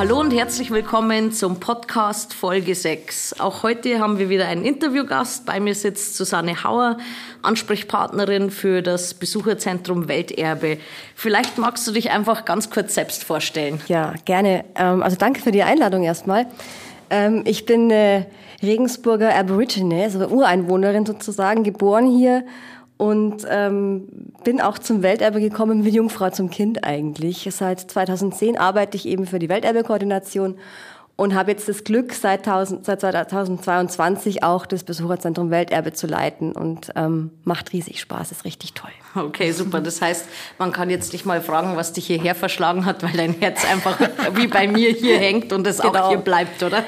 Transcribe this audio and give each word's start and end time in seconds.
Hallo 0.00 0.18
und 0.18 0.30
herzlich 0.30 0.70
willkommen 0.70 1.30
zum 1.30 1.60
Podcast 1.60 2.32
Folge 2.32 2.74
6. 2.74 3.38
Auch 3.38 3.62
heute 3.62 4.00
haben 4.00 4.18
wir 4.18 4.30
wieder 4.30 4.48
einen 4.48 4.64
Interviewgast. 4.64 5.44
Bei 5.44 5.60
mir 5.60 5.74
sitzt 5.74 6.16
Susanne 6.16 6.64
Hauer, 6.64 6.96
Ansprechpartnerin 7.42 8.50
für 8.50 8.80
das 8.80 9.12
Besucherzentrum 9.12 10.08
Welterbe. 10.08 10.78
Vielleicht 11.14 11.58
magst 11.58 11.86
du 11.86 11.92
dich 11.92 12.10
einfach 12.12 12.46
ganz 12.46 12.70
kurz 12.70 12.94
selbst 12.94 13.24
vorstellen. 13.24 13.78
Ja, 13.88 14.14
gerne. 14.24 14.64
Ähm, 14.74 15.02
also 15.02 15.18
danke 15.18 15.42
für 15.42 15.52
die 15.52 15.64
Einladung 15.64 16.02
erstmal. 16.02 16.46
Ähm, 17.10 17.42
ich 17.44 17.66
bin 17.66 17.92
Regensburger 18.62 19.34
Aborigine, 19.34 20.04
also 20.04 20.26
Ureinwohnerin 20.26 21.04
sozusagen, 21.04 21.62
geboren 21.62 22.06
hier 22.06 22.46
und 23.00 23.46
ähm, 23.48 24.08
bin 24.44 24.60
auch 24.60 24.78
zum 24.78 25.02
Welterbe 25.02 25.40
gekommen 25.40 25.86
wie 25.86 25.88
Jungfrau 25.88 26.28
zum 26.28 26.50
Kind 26.50 26.84
eigentlich. 26.84 27.48
Seit 27.50 27.80
2010 27.80 28.58
arbeite 28.58 28.94
ich 28.98 29.08
eben 29.08 29.26
für 29.26 29.38
die 29.38 29.48
Welterbe-Koordination 29.48 30.58
und 31.16 31.34
habe 31.34 31.50
jetzt 31.50 31.66
das 31.66 31.84
Glück, 31.84 32.12
seit, 32.12 32.46
1000, 32.46 32.84
seit 32.84 33.00
2022 33.00 34.42
auch 34.42 34.66
das 34.66 34.84
Besucherzentrum 34.84 35.50
Welterbe 35.50 35.94
zu 35.94 36.08
leiten 36.08 36.52
und 36.52 36.90
ähm, 36.94 37.30
macht 37.44 37.72
riesig 37.72 38.00
Spaß, 38.00 38.32
ist 38.32 38.44
richtig 38.44 38.74
toll. 38.74 38.90
Okay, 39.14 39.52
super. 39.52 39.80
Das 39.80 40.02
heißt, 40.02 40.26
man 40.58 40.70
kann 40.70 40.90
jetzt 40.90 41.14
nicht 41.14 41.24
mal 41.24 41.40
fragen, 41.40 41.76
was 41.76 41.94
dich 41.94 42.06
hierher 42.06 42.34
verschlagen 42.34 42.84
hat, 42.84 43.02
weil 43.02 43.12
dein 43.12 43.32
Herz 43.32 43.64
einfach 43.64 43.98
wie 44.34 44.46
bei 44.46 44.68
mir 44.68 44.90
hier 44.90 45.18
hängt 45.18 45.54
und 45.54 45.66
es 45.66 45.78
genau. 45.78 46.00
auch 46.00 46.08
hier 46.10 46.18
bleibt, 46.18 46.62
oder? 46.62 46.84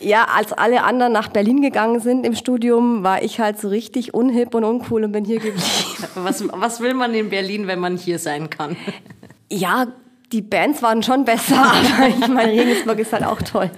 Ja, 0.00 0.26
als 0.34 0.52
alle 0.52 0.82
anderen 0.82 1.12
nach 1.12 1.28
Berlin 1.28 1.60
gegangen 1.60 2.00
sind 2.00 2.24
im 2.24 2.34
Studium, 2.34 3.02
war 3.02 3.22
ich 3.22 3.40
halt 3.40 3.60
so 3.60 3.68
richtig 3.68 4.14
unhip 4.14 4.54
und 4.54 4.64
uncool 4.64 5.04
und 5.04 5.12
bin 5.12 5.24
hier 5.24 5.40
geblieben. 5.40 5.62
Was, 6.14 6.44
was 6.52 6.80
will 6.80 6.94
man 6.94 7.14
in 7.14 7.28
Berlin, 7.28 7.66
wenn 7.66 7.78
man 7.78 7.96
hier 7.96 8.18
sein 8.18 8.50
kann? 8.50 8.76
Ja, 9.50 9.86
die 10.32 10.42
Bands 10.42 10.82
waren 10.82 11.02
schon 11.02 11.24
besser, 11.24 11.56
aber 11.96 12.08
ich 12.08 12.28
meine, 12.28 12.52
Regensburg 12.52 12.98
ist 12.98 13.12
halt 13.12 13.24
auch 13.24 13.40
toll. 13.42 13.70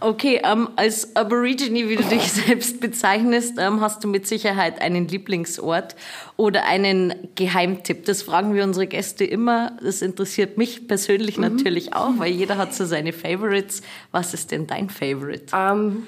Okay, 0.00 0.40
ähm, 0.44 0.68
als 0.76 1.16
Aborigine, 1.16 1.88
wie 1.88 1.96
du 1.96 2.04
dich 2.04 2.30
selbst 2.32 2.80
bezeichnest, 2.80 3.54
ähm, 3.58 3.80
hast 3.80 4.04
du 4.04 4.08
mit 4.08 4.28
Sicherheit 4.28 4.80
einen 4.80 5.08
Lieblingsort 5.08 5.96
oder 6.36 6.64
einen 6.66 7.14
Geheimtipp. 7.34 8.04
Das 8.04 8.22
fragen 8.22 8.54
wir 8.54 8.62
unsere 8.62 8.86
Gäste 8.86 9.24
immer. 9.24 9.76
Das 9.82 10.02
interessiert 10.02 10.56
mich 10.56 10.86
persönlich 10.86 11.36
mhm. 11.36 11.44
natürlich 11.44 11.94
auch, 11.94 12.12
weil 12.18 12.30
jeder 12.30 12.58
hat 12.58 12.74
so 12.74 12.84
seine 12.84 13.12
Favorites. 13.12 13.82
Was 14.12 14.34
ist 14.34 14.52
denn 14.52 14.68
dein 14.68 14.88
Favorite? 14.88 15.46
Ähm, 15.52 16.06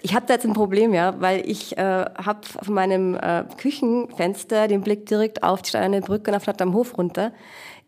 ich 0.00 0.14
habe 0.14 0.26
da 0.26 0.34
jetzt 0.34 0.46
ein 0.46 0.52
Problem, 0.52 0.94
ja, 0.94 1.20
weil 1.20 1.48
ich 1.48 1.76
äh, 1.76 1.82
habe 1.82 2.40
von 2.46 2.72
meinem 2.72 3.16
äh, 3.16 3.44
Küchenfenster 3.56 4.68
den 4.68 4.82
Blick 4.82 5.06
direkt 5.06 5.42
auf 5.42 5.62
die 5.62 5.70
Steinerne 5.70 6.02
Brücke 6.02 6.30
und 6.30 6.36
auf 6.36 6.60
am 6.60 6.72
Hof 6.72 6.96
runter 6.96 7.32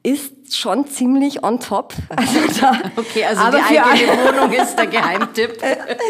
ist 0.02 0.56
schon 0.56 0.86
ziemlich 0.86 1.44
on 1.44 1.60
top. 1.60 1.94
Also 2.16 2.60
da, 2.60 2.80
okay, 2.96 3.24
also 3.24 3.42
aber 3.42 3.60
die 3.70 3.78
eigene 3.78 4.12
Wohnung 4.24 4.52
ist 4.52 4.76
der 4.76 4.86
Geheimtipp. 4.86 5.58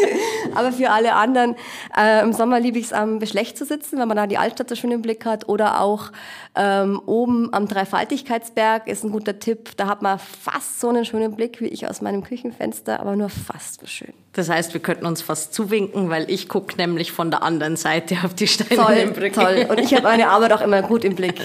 aber 0.55 0.71
für 0.71 0.89
alle 0.89 1.13
anderen, 1.13 1.55
äh, 1.97 2.21
im 2.21 2.33
Sommer 2.33 2.59
liebe 2.59 2.79
ich 2.79 2.85
es 2.85 2.93
am 2.93 3.19
Beschlecht 3.19 3.57
zu 3.57 3.65
sitzen, 3.65 3.99
wenn 3.99 4.07
man 4.07 4.17
da 4.17 4.27
die 4.27 4.37
Altstadt 4.37 4.69
so 4.69 4.75
schön 4.75 4.91
im 4.91 5.01
Blick 5.01 5.25
hat. 5.25 5.47
Oder 5.47 5.81
auch 5.81 6.11
ähm, 6.55 7.01
oben 7.05 7.53
am 7.53 7.67
Dreifaltigkeitsberg 7.67 8.87
ist 8.87 9.03
ein 9.03 9.11
guter 9.11 9.39
Tipp. 9.39 9.71
Da 9.77 9.87
hat 9.87 10.01
man 10.01 10.19
fast 10.19 10.79
so 10.79 10.89
einen 10.89 11.05
schönen 11.05 11.35
Blick 11.35 11.61
wie 11.61 11.67
ich 11.67 11.87
aus 11.87 12.01
meinem 12.01 12.23
Küchenfenster, 12.23 12.99
aber 12.99 13.15
nur 13.15 13.29
fast 13.29 13.81
so 13.81 13.87
schön. 13.87 14.13
Das 14.33 14.49
heißt, 14.49 14.73
wir 14.73 14.81
könnten 14.81 15.05
uns 15.05 15.21
fast 15.21 15.53
zuwinken, 15.53 16.09
weil 16.09 16.29
ich 16.31 16.47
gucke 16.47 16.77
nämlich 16.77 17.11
von 17.11 17.31
der 17.31 17.43
anderen 17.43 17.75
Seite 17.75 18.17
auf 18.23 18.33
die 18.33 18.47
Steinerne 18.47 19.11
Brücke. 19.11 19.31
Toll, 19.31 19.65
und 19.69 19.79
ich 19.79 19.93
habe 19.93 20.03
meine 20.03 20.29
Arbeit 20.29 20.53
auch 20.53 20.61
immer 20.61 20.81
gut 20.81 21.03
im 21.03 21.15
Blick. 21.15 21.35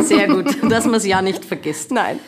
Sehr 0.00 0.28
gut, 0.28 0.56
dass 0.70 0.84
man 0.84 0.94
es 0.94 1.06
ja 1.06 1.20
nicht 1.20 1.44
vergisst. 1.44 1.90
Nein. 1.90 2.20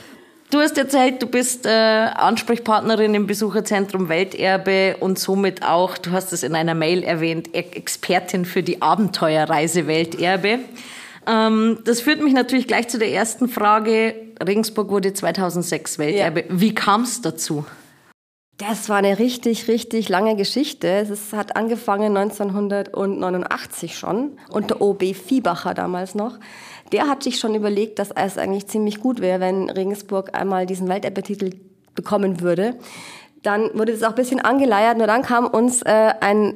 Du 0.51 0.59
hast 0.59 0.77
erzählt, 0.77 1.23
du 1.23 1.27
bist 1.29 1.65
äh, 1.65 1.71
Ansprechpartnerin 1.71 3.15
im 3.15 3.29
Besucherzentrum 3.29 4.09
Welterbe 4.09 4.97
und 4.99 5.17
somit 5.17 5.63
auch, 5.63 5.97
du 5.97 6.11
hast 6.11 6.33
es 6.33 6.43
in 6.43 6.57
einer 6.57 6.75
Mail 6.75 7.05
erwähnt, 7.05 7.55
Expertin 7.55 8.45
für 8.45 8.65
die 8.65 8.83
Abenteuerreise 8.83 9.87
Welterbe. 9.87 10.59
Ähm, 11.29 11.79
das 11.85 12.01
führt 12.01 12.21
mich 12.21 12.33
natürlich 12.33 12.67
gleich 12.67 12.89
zu 12.89 12.99
der 12.99 13.13
ersten 13.13 13.49
Frage. 13.49 14.17
Regensburg 14.45 14.89
wurde 14.89 15.13
2006 15.13 16.01
Welterbe. 16.01 16.41
Ja. 16.41 16.47
Wie 16.49 16.75
kam 16.75 17.03
es 17.03 17.23
dazu? 17.23 17.65
Das 18.69 18.91
war 18.91 18.99
eine 18.99 19.19
richtig, 19.19 19.69
richtig 19.69 20.11
lange 20.11 20.37
Geschichte. 20.37 20.87
Es 20.87 21.33
hat 21.33 21.57
angefangen 21.57 22.15
1989 22.15 23.97
schon, 23.97 24.33
unter 24.51 24.83
OB 24.83 25.15
Viebacher 25.15 25.73
damals 25.73 26.15
noch. 26.15 26.39
Der 26.93 27.09
hat 27.09 27.23
sich 27.23 27.39
schon 27.39 27.55
überlegt, 27.55 27.99
dass 27.99 28.11
es 28.11 28.37
eigentlich 28.37 28.67
ziemlich 28.67 29.01
gut 29.01 29.23
wäre, 29.23 29.41
wenn 29.41 29.71
Regensburg 29.71 30.39
einmal 30.39 30.67
diesen 30.67 30.89
Welterbe-Titel 30.89 31.53
bekommen 31.95 32.43
würde. 32.43 32.77
Dann 33.43 33.71
wurde 33.73 33.93
das 33.93 34.03
auch 34.03 34.11
ein 34.11 34.15
bisschen 34.17 34.41
angeleiert, 34.41 34.99
nur 34.99 35.07
dann 35.07 35.23
kam 35.23 35.47
uns 35.47 35.81
äh, 35.81 36.13
ein 36.21 36.53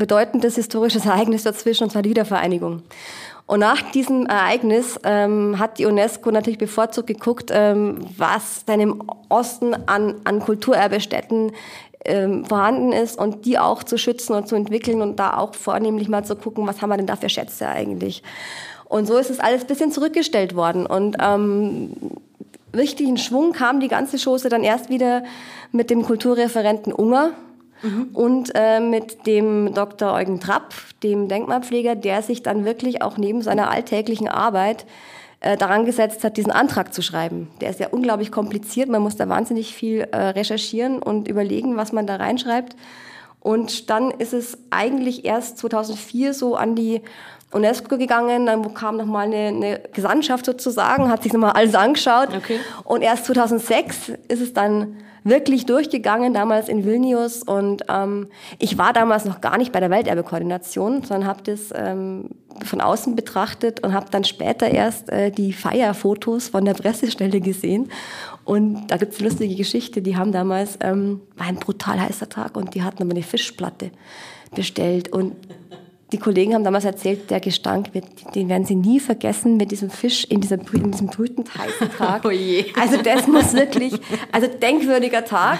bedeutendes 0.00 0.56
historisches 0.56 1.06
Ereignis 1.06 1.44
dazwischen, 1.44 1.84
und 1.84 1.90
zwar 1.90 2.02
die 2.02 2.10
Wiedervereinigung. 2.10 2.82
Und 3.46 3.60
nach 3.60 3.82
diesem 3.90 4.26
Ereignis 4.26 4.98
ähm, 5.04 5.58
hat 5.58 5.78
die 5.78 5.86
UNESCO 5.86 6.30
natürlich 6.30 6.58
bevorzugt 6.58 7.06
geguckt, 7.06 7.50
ähm, 7.52 7.98
was 8.16 8.64
denn 8.64 8.80
im 8.80 9.02
Osten 9.28 9.74
an, 9.86 10.16
an 10.24 10.40
Kulturerbestätten 10.40 11.52
ähm, 12.04 12.44
vorhanden 12.44 12.92
ist 12.92 13.18
und 13.18 13.44
die 13.44 13.58
auch 13.58 13.82
zu 13.82 13.98
schützen 13.98 14.34
und 14.34 14.48
zu 14.48 14.54
entwickeln 14.54 15.02
und 15.02 15.16
da 15.16 15.36
auch 15.36 15.54
vornehmlich 15.54 16.08
mal 16.08 16.24
zu 16.24 16.34
gucken, 16.36 16.66
was 16.66 16.80
haben 16.80 16.90
wir 16.90 16.96
denn 16.96 17.06
da 17.06 17.16
für 17.16 17.28
Schätze 17.28 17.68
eigentlich. 17.68 18.22
Und 18.84 19.06
so 19.06 19.18
ist 19.18 19.30
es 19.30 19.38
alles 19.38 19.62
ein 19.62 19.66
bisschen 19.66 19.92
zurückgestellt 19.92 20.56
worden. 20.56 20.86
Und 20.86 21.16
ähm, 21.20 21.90
richtigen 22.74 23.18
Schwung 23.18 23.52
kam 23.52 23.80
die 23.80 23.88
ganze 23.88 24.16
Chose 24.16 24.48
dann 24.48 24.64
erst 24.64 24.88
wieder 24.88 25.24
mit 25.72 25.90
dem 25.90 26.02
Kulturreferenten 26.02 26.92
Unger, 26.92 27.32
Mhm. 27.82 28.08
Und 28.12 28.52
äh, 28.54 28.80
mit 28.80 29.26
dem 29.26 29.74
Dr. 29.74 30.12
Eugen 30.12 30.40
Trapp, 30.40 30.74
dem 31.02 31.28
Denkmalpfleger, 31.28 31.94
der 31.94 32.22
sich 32.22 32.42
dann 32.42 32.64
wirklich 32.64 33.02
auch 33.02 33.16
neben 33.16 33.42
seiner 33.42 33.70
alltäglichen 33.70 34.28
Arbeit 34.28 34.86
äh, 35.40 35.56
daran 35.56 35.86
gesetzt 35.86 36.22
hat, 36.24 36.36
diesen 36.36 36.52
Antrag 36.52 36.92
zu 36.92 37.02
schreiben. 37.02 37.48
Der 37.60 37.70
ist 37.70 37.80
ja 37.80 37.88
unglaublich 37.88 38.30
kompliziert, 38.30 38.88
man 38.88 39.02
muss 39.02 39.16
da 39.16 39.28
wahnsinnig 39.28 39.74
viel 39.74 40.00
äh, 40.12 40.16
recherchieren 40.16 41.02
und 41.02 41.28
überlegen, 41.28 41.76
was 41.76 41.92
man 41.92 42.06
da 42.06 42.16
reinschreibt. 42.16 42.76
Und 43.40 43.88
dann 43.88 44.10
ist 44.10 44.34
es 44.34 44.58
eigentlich 44.68 45.24
erst 45.24 45.56
2004 45.58 46.34
so 46.34 46.56
an 46.56 46.74
die 46.74 47.00
UNESCO 47.52 47.98
gegangen, 47.98 48.46
dann 48.46 48.74
kam 48.74 48.96
nochmal 48.96 49.26
eine, 49.26 49.48
eine 49.48 49.80
Gesandtschaft 49.92 50.46
sozusagen, 50.46 51.08
hat 51.08 51.22
sich 51.22 51.32
nochmal 51.32 51.52
alles 51.52 51.74
angeschaut. 51.74 52.28
Okay. 52.36 52.60
Und 52.84 53.02
erst 53.02 53.26
2006 53.26 54.12
ist 54.28 54.40
es 54.40 54.52
dann 54.52 54.96
wirklich 55.24 55.66
durchgegangen, 55.66 56.32
damals 56.32 56.68
in 56.68 56.84
Vilnius. 56.84 57.42
Und 57.42 57.84
ähm, 57.88 58.28
ich 58.58 58.78
war 58.78 58.92
damals 58.92 59.24
noch 59.24 59.40
gar 59.40 59.58
nicht 59.58 59.72
bei 59.72 59.80
der 59.80 59.90
Welterbekoordination, 59.90 61.02
sondern 61.02 61.28
habe 61.28 61.42
das 61.42 61.72
ähm, 61.74 62.30
von 62.64 62.80
außen 62.80 63.16
betrachtet 63.16 63.80
und 63.82 63.92
habe 63.92 64.06
dann 64.10 64.24
später 64.24 64.68
erst 64.68 65.10
äh, 65.10 65.30
die 65.30 65.52
Feierfotos 65.52 66.48
von 66.48 66.64
der 66.64 66.74
Pressestelle 66.74 67.40
gesehen. 67.40 67.90
Und 68.44 68.88
da 68.88 68.96
gibt's 68.96 69.18
eine 69.18 69.28
lustige 69.28 69.54
Geschichte, 69.54 70.02
die 70.02 70.16
haben 70.16 70.32
damals, 70.32 70.78
ähm, 70.80 71.20
war 71.36 71.46
ein 71.46 71.56
brutal 71.56 72.00
heißer 72.00 72.28
Tag 72.28 72.56
und 72.56 72.74
die 72.74 72.82
hatten 72.82 73.02
aber 73.02 73.12
eine 73.12 73.22
Fischplatte 73.22 73.90
bestellt 74.54 75.12
und 75.12 75.34
die 76.12 76.18
Kollegen 76.18 76.54
haben 76.54 76.64
damals 76.64 76.84
erzählt, 76.84 77.30
der 77.30 77.40
Gestank, 77.40 77.90
den 78.34 78.48
werden 78.48 78.64
sie 78.64 78.74
nie 78.74 79.00
vergessen 79.00 79.56
mit 79.56 79.70
diesem 79.70 79.90
Fisch 79.90 80.24
in, 80.24 80.40
dieser, 80.40 80.58
in 80.72 80.90
diesem 80.90 81.08
brütend 81.08 81.50
heißen 81.56 81.90
Tag. 81.98 82.24
Oh 82.24 82.30
je. 82.30 82.66
Also 82.80 82.96
das 83.02 83.26
muss 83.26 83.52
wirklich, 83.52 83.94
also 84.32 84.46
denkwürdiger 84.46 85.24
Tag. 85.24 85.58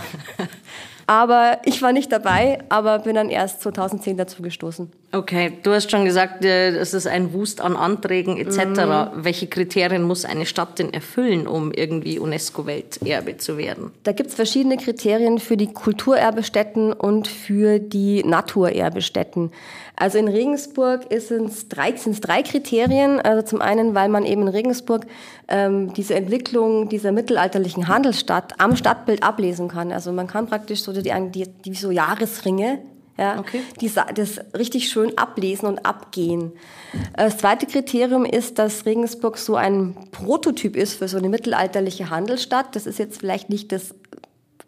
Aber 1.11 1.59
ich 1.65 1.83
war 1.83 1.93
nicht 1.93 2.13
dabei, 2.13 2.61
aber 2.69 3.01
bin 3.01 3.17
dann 3.17 3.31
erst 3.31 3.63
2010 3.63 4.17
dazu 4.17 4.43
gestoßen. 4.43 4.93
Okay, 5.11 5.55
du 5.65 5.73
hast 5.73 5.91
schon 5.91 6.05
gesagt, 6.05 6.45
äh, 6.45 6.69
es 6.69 6.95
ist 6.95 7.09
ein 7.09 7.33
Wust 7.33 7.61
an 7.61 7.75
Anträgen 7.75 8.37
etc. 8.37 8.59
Mhm. 8.59 9.25
Welche 9.25 9.49
Kriterien 9.49 10.05
muss 10.05 10.25
eine 10.25 10.47
Stadt 10.47 10.79
denn 10.79 10.95
erfüllen, 10.95 11.49
um 11.49 11.73
irgendwie 11.73 12.21
UNESCO-Welterbe 12.21 13.39
zu 13.39 13.59
werden? 13.59 13.91
Da 14.05 14.13
gibt 14.13 14.29
es 14.29 14.37
verschiedene 14.37 14.77
Kriterien 14.77 15.41
für 15.41 15.57
die 15.57 15.73
Kulturerbestätten 15.73 16.93
und 16.93 17.27
für 17.27 17.81
die 17.81 18.23
Naturerbestätten. 18.23 19.51
Also 20.01 20.17
in 20.17 20.29
Regensburg 20.29 21.03
sind 21.11 21.51
es 21.51 21.69
drei, 21.69 21.93
drei 21.93 22.43
Kriterien. 22.43 23.21
Also 23.21 23.43
zum 23.43 23.61
einen, 23.61 23.95
weil 23.95 24.09
man 24.09 24.25
eben 24.25 24.43
in 24.43 24.49
Regensburg 24.49 25.07
ähm, 25.49 25.93
diese 25.93 26.15
Entwicklung 26.15 26.89
dieser 26.89 27.13
mittelalterlichen 27.13 27.87
Handelsstadt 27.87 28.55
am 28.59 28.77
Stadtbild 28.77 29.23
ablesen 29.23 29.69
kann. 29.69 29.93
Also 29.93 30.11
man 30.11 30.27
kann 30.27 30.47
praktisch 30.47 30.83
so 30.83 30.95
die, 30.95 31.13
die, 31.31 31.49
die 31.49 31.75
so 31.75 31.91
Jahresringe 31.91 32.79
ja, 33.19 33.39
okay. 33.39 33.61
die 33.79 33.93
das 34.15 34.41
richtig 34.57 34.89
schön 34.89 35.19
ablesen 35.19 35.69
und 35.69 35.85
abgehen. 35.85 36.53
Das 37.15 37.37
zweite 37.37 37.67
Kriterium 37.67 38.25
ist, 38.25 38.59
dass 38.59 38.87
Regensburg 38.87 39.37
so 39.37 39.57
ein 39.57 39.95
Prototyp 40.11 40.75
ist 40.75 40.95
für 40.95 41.09
so 41.09 41.19
eine 41.19 41.29
mittelalterliche 41.29 42.09
Handelsstadt. 42.09 42.75
Das 42.75 42.87
ist 42.87 42.99
jetzt 42.99 43.21
vielleicht 43.21 43.51
nicht 43.51 43.73
das 43.73 43.95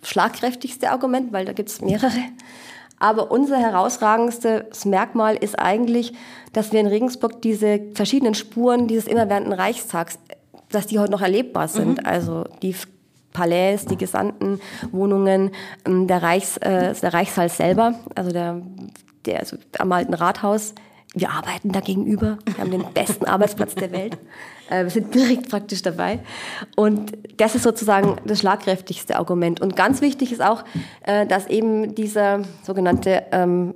schlagkräftigste 0.02 0.90
Argument, 0.90 1.32
weil 1.32 1.46
da 1.46 1.54
gibt 1.54 1.70
es 1.70 1.80
mehrere. 1.80 2.12
Aber 3.02 3.32
unser 3.32 3.58
herausragendstes 3.58 4.84
Merkmal 4.84 5.34
ist 5.34 5.58
eigentlich, 5.58 6.12
dass 6.52 6.70
wir 6.70 6.78
in 6.78 6.86
Regensburg 6.86 7.42
diese 7.42 7.80
verschiedenen 7.94 8.36
Spuren 8.36 8.86
dieses 8.86 9.08
immerwährenden 9.08 9.52
Reichstags, 9.52 10.20
dass 10.70 10.86
die 10.86 11.00
heute 11.00 11.10
noch 11.10 11.20
erlebbar 11.20 11.66
sind. 11.66 11.98
Mhm. 11.98 12.06
Also 12.06 12.44
die 12.62 12.76
Palais, 13.32 13.86
die 13.90 13.96
Gesandtenwohnungen, 13.96 15.50
ähm, 15.84 16.06
der, 16.06 16.22
Reichs, 16.22 16.58
äh, 16.58 16.94
der 16.94 17.12
Reichssaal 17.12 17.48
selber, 17.48 17.94
also 18.14 18.30
der, 18.30 18.62
der 19.26 19.40
also 19.40 19.56
am 19.80 19.90
alten 19.90 20.14
Rathaus. 20.14 20.72
Wir 21.14 21.30
arbeiten 21.30 21.72
da 21.72 21.80
gegenüber. 21.80 22.38
Wir 22.46 22.58
haben 22.58 22.70
den 22.70 22.84
besten 22.94 23.26
Arbeitsplatz 23.26 23.74
der 23.74 23.92
Welt. 23.92 24.16
Äh, 24.70 24.84
wir 24.84 24.90
sind 24.90 25.14
direkt 25.14 25.50
praktisch 25.50 25.82
dabei. 25.82 26.20
Und 26.76 27.12
das 27.36 27.54
ist 27.54 27.64
sozusagen 27.64 28.16
das 28.24 28.38
schlagkräftigste 28.38 29.16
Argument. 29.16 29.60
Und 29.60 29.76
ganz 29.76 30.00
wichtig 30.00 30.32
ist 30.32 30.40
auch, 30.40 30.64
äh, 31.02 31.26
dass 31.26 31.46
eben 31.48 31.94
dieser 31.94 32.40
sogenannte 32.62 33.24
ähm, 33.32 33.74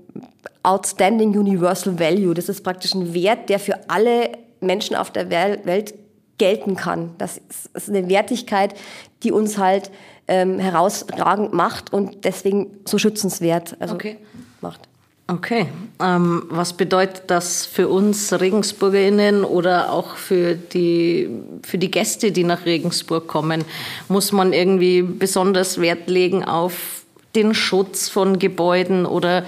Outstanding 0.63 1.37
Universal 1.37 1.99
Value, 1.99 2.33
das 2.33 2.49
ist 2.49 2.65
praktisch 2.65 2.95
ein 2.95 3.13
Wert, 3.13 3.51
der 3.51 3.59
für 3.59 3.91
alle 3.91 4.33
Menschen 4.61 4.97
auf 4.97 5.11
der 5.11 5.31
Welt 5.31 5.95
gelten 6.39 6.75
kann. 6.77 7.11
Das 7.19 7.41
ist 7.75 7.89
eine 7.89 8.09
Wertigkeit, 8.09 8.75
die 9.23 9.33
uns 9.33 9.59
halt 9.59 9.91
ähm, 10.29 10.59
herausragend 10.59 11.53
macht 11.53 11.93
und 11.93 12.25
deswegen 12.25 12.79
so 12.85 12.99
schützenswert 12.99 13.77
also 13.81 13.95
okay. 13.95 14.19
macht. 14.61 14.89
Okay, 15.29 15.67
ähm, 16.01 16.45
was 16.51 16.73
bedeutet 16.75 17.25
das 17.27 17.67
für 17.67 17.89
uns 17.89 18.33
Regensburgerinnen 18.33 19.43
oder 19.43 19.93
auch 19.93 20.15
für 20.15 20.55
die, 20.55 21.29
für 21.65 21.79
die 21.79 21.91
Gäste, 21.91 22.31
die 22.31 22.45
nach 22.45 22.65
Regensburg 22.65 23.27
kommen? 23.27 23.65
Muss 24.09 24.31
man 24.31 24.53
irgendwie 24.53 25.03
besonders 25.03 25.81
Wert 25.81 26.09
legen 26.09 26.45
auf 26.45 27.03
den 27.35 27.55
Schutz 27.55 28.09
von 28.09 28.39
Gebäuden 28.39 29.05
oder 29.05 29.45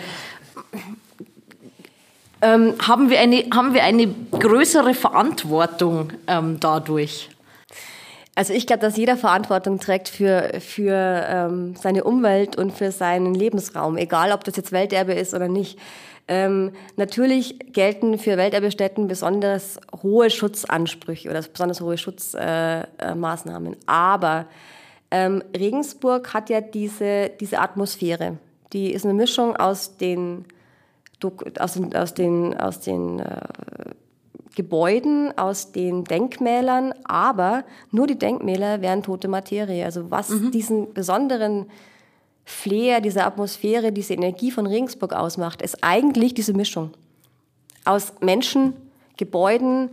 ähm, 2.43 2.75
haben, 2.81 3.09
wir 3.09 3.21
eine, 3.21 3.45
haben 3.55 3.73
wir 3.73 3.85
eine 3.85 4.13
größere 4.33 4.95
Verantwortung 4.95 6.13
ähm, 6.27 6.59
dadurch? 6.59 7.31
Also 8.39 8.53
ich 8.53 8.69
glaube, 8.69 8.83
dass 8.83 8.97
jeder 8.97 9.17
Verantwortung 9.17 9.81
trägt 9.81 10.09
für, 10.09 10.61
für 10.61 10.95
ähm, 10.95 11.75
seine 11.75 12.05
Umwelt 12.05 12.55
und 12.55 12.73
für 12.73 12.93
seinen 12.93 13.35
Lebensraum, 13.35 13.97
egal 13.97 14.31
ob 14.31 14.45
das 14.45 14.55
jetzt 14.55 14.71
Welterbe 14.71 15.13
ist 15.13 15.35
oder 15.35 15.49
nicht. 15.49 15.77
Ähm, 16.29 16.71
natürlich 16.95 17.59
gelten 17.73 18.17
für 18.17 18.37
Welterbestätten 18.37 19.09
besonders 19.09 19.81
hohe 20.05 20.31
Schutzansprüche 20.31 21.29
oder 21.29 21.43
besonders 21.43 21.81
hohe 21.81 21.99
Schutzmaßnahmen. 21.99 23.73
Äh, 23.73 23.77
äh, 23.77 23.87
Aber 23.87 24.47
ähm, 25.11 25.43
Regensburg 25.59 26.33
hat 26.33 26.49
ja 26.49 26.61
diese, 26.61 27.33
diese 27.41 27.59
Atmosphäre. 27.59 28.39
Die 28.73 28.93
ist 28.93 29.05
eine 29.05 29.15
Mischung 29.15 29.57
aus 29.57 29.97
den 29.97 30.45
aus 31.59 31.73
den, 31.75 31.97
aus 31.97 32.15
den, 32.15 32.57
aus 32.57 32.79
den 32.79 33.19
äh, 33.19 33.41
Gebäuden, 34.59 35.39
aus 35.39 35.71
den 35.71 36.03
Denkmälern, 36.03 36.93
aber 37.05 37.63
nur 37.93 38.09
die 38.09 38.19
Denkmäler 38.19 38.81
wären 38.81 39.05
tote 39.05 39.29
Materie. 39.29 39.85
Also 39.85 40.11
was 40.11 40.31
mhm. 40.31 40.51
diesen 40.51 40.93
besonderen 40.93 41.67
Flair, 42.45 43.01
diese 43.01 43.25
Atmosphäre, 43.25 43.93
diese 43.93 44.15
Energie 44.15 44.51
von 44.51 44.67
Regensburg 44.67 45.13
ausmacht, 45.13 45.63
ist 45.63 45.85
eigentlich 45.85 46.35
diese 46.35 46.55
Mischung 46.55 46.91
aus 47.85 48.15
Menschen, 48.21 48.73
Gebäuden, 49.17 49.91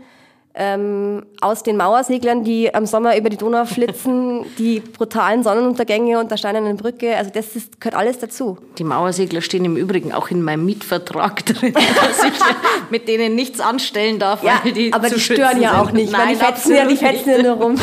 ähm, 0.57 1.25
aus 1.41 1.63
den 1.63 1.75
Mauerseglern, 1.75 2.45
die 2.45 2.73
am 2.73 2.85
Sommer 2.85 3.17
über 3.17 3.29
die 3.29 3.35
Donau 3.35 3.65
flitzen, 3.65 4.45
die 4.57 4.79
brutalen 4.79 5.43
Sonnenuntergänge 5.43 6.19
und 6.19 6.31
der 6.31 6.37
steinernen 6.37 6.77
Brücke. 6.77 7.15
Also 7.17 7.29
das 7.33 7.55
ist, 7.55 7.81
gehört 7.81 7.95
alles 7.95 8.19
dazu. 8.19 8.57
Die 8.77 8.85
Mauersegler 8.85 9.41
stehen 9.41 9.65
im 9.65 9.75
Übrigen 9.75 10.13
auch 10.13 10.29
in 10.29 10.41
meinem 10.41 10.65
Mietvertrag 10.65 11.45
drin, 11.45 11.73
dass 11.73 12.23
ich 12.23 12.39
mit 12.89 13.07
denen 13.07 13.35
nichts 13.35 13.59
anstellen 13.59 14.17
darf, 14.17 14.43
ja, 14.43 14.61
weil 14.63 14.71
die 14.71 14.93
aber 14.93 15.09
zu 15.09 15.15
die 15.15 15.21
stören 15.21 15.61
ja 15.61 15.81
auch 15.81 15.91
nicht. 15.91 16.11
Nein, 16.11 16.29
die 16.29 16.35
fetzen 16.35 16.75
ja, 16.75 16.85
die 16.85 16.95
fetzen 16.95 17.29
ja 17.29 17.43
nur 17.43 17.55
rum. 17.55 17.75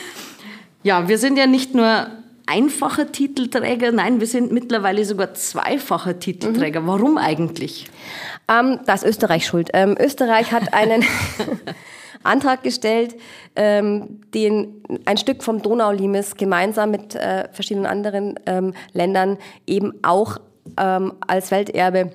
ja, 0.84 1.08
wir 1.08 1.18
sind 1.18 1.36
ja 1.36 1.46
nicht 1.46 1.74
nur 1.74 2.06
einfacher 2.50 3.12
Titelträger, 3.12 3.92
nein, 3.92 4.18
wir 4.18 4.26
sind 4.26 4.50
mittlerweile 4.50 5.04
sogar 5.04 5.34
zweifacher 5.34 6.18
Titelträger. 6.18 6.80
Mhm. 6.80 6.86
Warum 6.88 7.18
eigentlich? 7.18 7.86
Ähm, 8.48 8.80
da 8.86 8.94
ist 8.94 9.04
Österreich 9.04 9.46
schuld. 9.46 9.70
Ähm, 9.72 9.96
Österreich 9.98 10.50
hat 10.50 10.74
einen 10.74 11.04
Antrag 12.24 12.64
gestellt, 12.64 13.14
ähm, 13.54 14.20
den 14.34 14.82
ein 15.04 15.16
Stück 15.16 15.44
vom 15.44 15.62
Donaulimes 15.62 16.36
gemeinsam 16.36 16.90
mit 16.90 17.14
äh, 17.14 17.48
verschiedenen 17.52 17.86
anderen 17.86 18.38
ähm, 18.46 18.74
Ländern 18.92 19.38
eben 19.68 19.94
auch 20.02 20.38
ähm, 20.76 21.12
als 21.26 21.52
Welterbe 21.52 22.10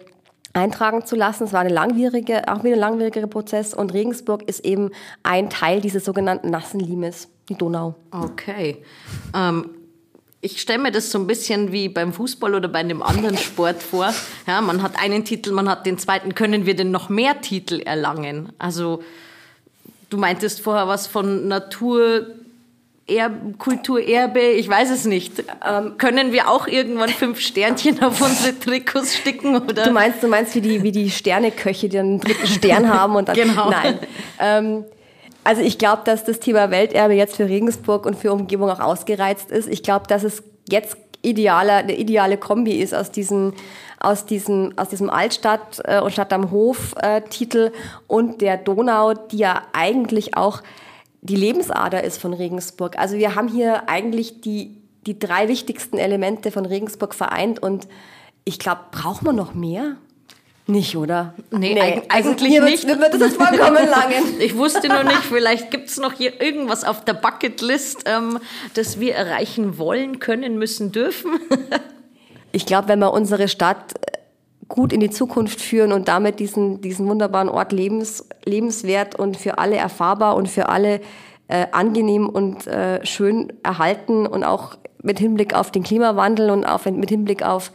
eintragen 0.51 1.05
zu 1.05 1.15
lassen. 1.15 1.45
Es 1.45 1.53
war 1.53 1.61
eine 1.61 1.73
langwierige, 1.73 2.47
auch 2.49 2.63
wieder 2.65 2.75
ein 2.75 2.79
langwieriger 2.79 3.27
Prozess 3.27 3.73
und 3.73 3.93
Regensburg 3.93 4.43
ist 4.43 4.65
eben 4.65 4.91
ein 5.23 5.49
Teil 5.49 5.79
dieses 5.79 6.03
sogenannten 6.03 6.49
nassen 6.49 6.81
Limes, 6.81 7.29
die 7.47 7.55
Donau. 7.55 7.95
Okay. 8.11 8.83
Ähm, 9.33 9.69
ich 10.45 10.61
stelle 10.61 10.77
mir 10.77 10.91
das 10.91 11.09
so 11.09 11.17
ein 11.17 11.25
bisschen 11.25 11.71
wie 11.71 11.89
beim 11.89 12.13
Fußball 12.13 12.53
oder 12.53 12.67
bei 12.67 12.77
einem 12.77 13.01
anderen 13.01 13.35
Sport 13.35 13.81
vor. 13.81 14.13
Ja, 14.45 14.61
man 14.61 14.83
hat 14.83 14.91
einen 15.01 15.25
Titel, 15.25 15.51
man 15.51 15.67
hat 15.67 15.87
den 15.87 15.97
zweiten. 15.97 16.35
Können 16.35 16.67
wir 16.67 16.75
denn 16.75 16.91
noch 16.91 17.09
mehr 17.09 17.41
Titel 17.41 17.79
erlangen? 17.79 18.53
Also, 18.59 19.03
du 20.11 20.17
meintest 20.17 20.61
vorher 20.61 20.87
was 20.87 21.07
von 21.07 21.47
Natur, 21.47 22.27
Erb, 23.07 23.57
Kulturerbe, 23.57 24.39
ich 24.39 24.69
weiß 24.69 24.91
es 24.91 25.05
nicht. 25.05 25.43
Ähm, 25.67 25.97
können 25.97 26.31
wir 26.31 26.47
auch 26.47 26.67
irgendwann 26.67 27.09
fünf 27.09 27.39
Sternchen 27.39 28.03
auf 28.03 28.21
unsere 28.21 28.59
Trikots 28.59 29.15
sticken? 29.15 29.55
Oder? 29.55 29.85
Du 29.85 29.91
meinst, 29.91 30.21
du 30.21 30.27
meinst 30.27 30.53
wie 30.53 30.61
die, 30.61 30.83
wie 30.83 30.91
die 30.91 31.09
Sterneköche, 31.09 31.89
die 31.89 31.97
einen 31.97 32.19
dritten 32.19 32.45
Stern 32.45 32.87
haben 32.93 33.15
und 33.15 33.29
dann. 33.29 33.35
Genau. 33.35 33.71
Nein. 33.71 33.99
Ähm, 34.39 34.85
also 35.45 35.61
ich 35.61 35.77
glaube, 35.77 36.01
dass 36.05 36.23
das 36.23 36.39
Thema 36.39 36.71
Welterbe 36.71 37.13
jetzt 37.13 37.35
für 37.35 37.47
Regensburg 37.47 38.07
und 38.07 38.15
für 38.15 38.33
Umgebung 38.33 38.69
auch 38.69 38.79
ausgereizt 38.79 39.51
ist. 39.51 39.69
Ich 39.69 39.83
glaube, 39.83 40.07
dass 40.07 40.23
es 40.23 40.43
jetzt 40.67 40.97
idealer, 41.21 41.75
eine 41.75 41.95
ideale 41.95 42.37
Kombi 42.37 42.73
ist 42.81 42.95
aus 42.95 43.11
diesem, 43.11 43.53
aus 43.99 44.25
diesem, 44.25 44.73
aus 44.75 44.89
diesem 44.89 45.11
Altstadt 45.11 45.81
äh, 45.83 46.01
und 46.01 46.11
Stadt 46.11 46.33
am 46.33 46.49
Hof 46.49 46.95
äh, 46.99 47.21
und 48.07 48.41
der 48.41 48.57
Donau, 48.57 49.13
die 49.13 49.37
ja 49.37 49.61
eigentlich 49.71 50.35
auch 50.35 50.63
die 51.21 51.35
Lebensader 51.35 52.03
ist 52.03 52.17
von 52.17 52.33
Regensburg. 52.33 52.97
Also 52.97 53.17
wir 53.17 53.35
haben 53.35 53.47
hier 53.47 53.87
eigentlich 53.87 54.41
die, 54.41 54.81
die 55.05 55.19
drei 55.19 55.47
wichtigsten 55.47 55.99
Elemente 55.99 56.49
von 56.49 56.65
Regensburg 56.65 57.13
vereint 57.13 57.61
und 57.61 57.87
ich 58.45 58.57
glaube, 58.57 58.81
braucht 58.91 59.21
man 59.21 59.35
noch 59.35 59.53
mehr? 59.53 59.97
Nicht, 60.67 60.97
oder? 60.97 61.35
Nee, 61.51 61.75
nee. 61.75 62.01
Also 62.09 62.31
eigentlich 62.31 62.53
also, 62.53 62.65
nicht. 62.65 62.87
Wird, 62.87 62.99
wird 62.99 63.21
das 63.21 63.35
vollkommen 63.35 63.87
lange. 63.87 64.15
ich 64.39 64.57
wusste 64.57 64.87
nur 64.87 65.03
nicht, 65.03 65.21
vielleicht 65.21 65.69
gibt 65.69 65.89
es 65.89 65.97
noch 65.97 66.13
hier 66.13 66.41
irgendwas 66.41 66.83
auf 66.83 67.05
der 67.05 67.13
Bucketlist, 67.13 68.03
ähm, 68.05 68.39
das 68.73 68.99
wir 68.99 69.13
erreichen 69.13 69.77
wollen, 69.77 70.17
können, 70.17 70.57
müssen, 70.57 70.91
dürfen. 70.91 71.39
ich 72.51 72.65
glaube, 72.65 72.87
wenn 72.87 72.99
wir 72.99 73.13
unsere 73.13 73.47
Stadt 73.47 73.93
äh, 73.93 74.17
gut 74.67 74.91
in 74.91 75.01
die 75.01 75.11
Zukunft 75.11 75.61
führen 75.61 75.91
und 75.91 76.07
damit 76.07 76.39
diesen, 76.39 76.81
diesen 76.81 77.07
wunderbaren 77.07 77.49
Ort 77.49 77.71
lebens, 77.71 78.27
lebenswert 78.43 79.13
und 79.13 79.37
für 79.37 79.59
alle 79.59 79.75
erfahrbar 79.75 80.35
und 80.35 80.49
für 80.49 80.69
alle 80.69 80.99
äh, 81.47 81.67
angenehm 81.73 82.27
und 82.27 82.65
äh, 82.65 83.05
schön 83.05 83.53
erhalten 83.61 84.25
und 84.25 84.43
auch 84.43 84.79
mit 85.03 85.19
Hinblick 85.19 85.53
auf 85.53 85.69
den 85.69 85.83
Klimawandel 85.83 86.49
und 86.49 86.65
auf, 86.65 86.85
mit 86.85 87.09
Hinblick 87.09 87.43
auf 87.43 87.71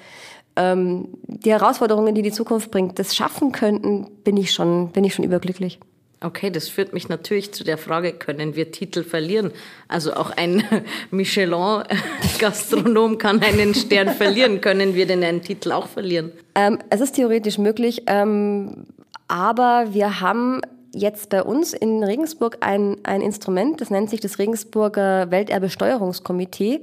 ähm, 0.60 1.08
die 1.26 1.50
Herausforderungen, 1.50 2.14
die 2.14 2.22
die 2.22 2.32
Zukunft 2.32 2.70
bringt, 2.70 2.98
das 2.98 3.16
schaffen 3.16 3.52
könnten, 3.52 4.08
bin 4.24 4.36
ich 4.36 4.52
schon, 4.52 4.92
bin 4.92 5.04
ich 5.04 5.14
schon 5.14 5.24
überglücklich. 5.24 5.80
Okay, 6.22 6.50
das 6.50 6.68
führt 6.68 6.92
mich 6.92 7.08
natürlich 7.08 7.54
zu 7.54 7.64
der 7.64 7.78
Frage, 7.78 8.12
können 8.12 8.54
wir 8.54 8.70
Titel 8.72 9.04
verlieren? 9.04 9.52
Also 9.88 10.12
auch 10.12 10.32
ein 10.36 10.62
Michelin-Gastronom 11.10 13.16
kann 13.16 13.42
einen 13.42 13.74
Stern 13.74 14.08
verlieren. 14.10 14.60
Können 14.60 14.94
wir 14.94 15.06
denn 15.06 15.24
einen 15.24 15.40
Titel 15.40 15.72
auch 15.72 15.86
verlieren? 15.86 16.32
Ähm, 16.54 16.78
es 16.90 17.00
ist 17.00 17.14
theoretisch 17.14 17.56
möglich, 17.56 18.02
ähm, 18.06 18.84
aber 19.28 19.86
wir 19.92 20.20
haben 20.20 20.60
jetzt 20.92 21.30
bei 21.30 21.42
uns 21.42 21.72
in 21.72 22.04
Regensburg 22.04 22.58
ein, 22.60 22.98
ein 23.04 23.22
Instrument, 23.22 23.80
das 23.80 23.88
nennt 23.88 24.10
sich 24.10 24.20
das 24.20 24.38
Regensburger 24.38 25.30
Welterbesteuerungskomitee. 25.30 26.82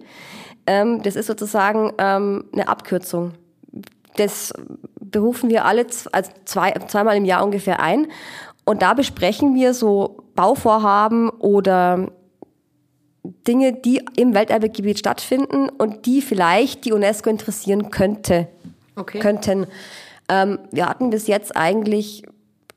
Ähm, 0.65 1.03
das 1.03 1.15
ist 1.15 1.27
sozusagen 1.27 1.93
ähm, 1.99 2.45
eine 2.53 2.69
Abkürzung 2.69 3.33
das 4.19 4.53
berufen 4.99 5.49
wir 5.49 5.65
alle 5.65 5.85
also 6.11 6.31
zwei, 6.45 6.71
zweimal 6.87 7.17
im 7.17 7.25
Jahr 7.25 7.43
ungefähr 7.43 7.79
ein. 7.79 8.07
Und 8.65 8.81
da 8.81 8.93
besprechen 8.93 9.55
wir 9.55 9.73
so 9.73 10.23
Bauvorhaben 10.35 11.29
oder 11.29 12.11
Dinge, 13.47 13.73
die 13.73 14.01
im 14.15 14.33
Welterbegebiet 14.33 14.99
stattfinden 14.99 15.69
und 15.69 16.05
die 16.05 16.21
vielleicht 16.21 16.85
die 16.85 16.93
UNESCO 16.93 17.29
interessieren 17.29 17.91
könnte, 17.91 18.47
okay. 18.95 19.19
könnten. 19.19 19.67
Ähm, 20.29 20.59
wir 20.71 20.87
hatten 20.87 21.09
bis 21.09 21.27
jetzt 21.27 21.55
eigentlich 21.55 22.23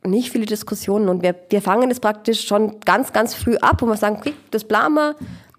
nicht 0.05 0.31
viele 0.31 0.47
Diskussionen 0.47 1.09
und 1.09 1.23
wir, 1.23 1.35
wir 1.51 1.61
fangen 1.61 1.91
es 1.91 2.01
praktisch 2.01 2.47
schon 2.47 2.81
ganz, 2.81 3.13
ganz 3.13 3.35
früh 3.35 3.57
ab, 3.57 3.83
wo 3.83 3.87
wir 3.87 3.97
sagen, 3.97 4.17
okay, 4.19 4.35
das 4.51 4.65
planen 4.65 4.95
wir, 4.95 5.17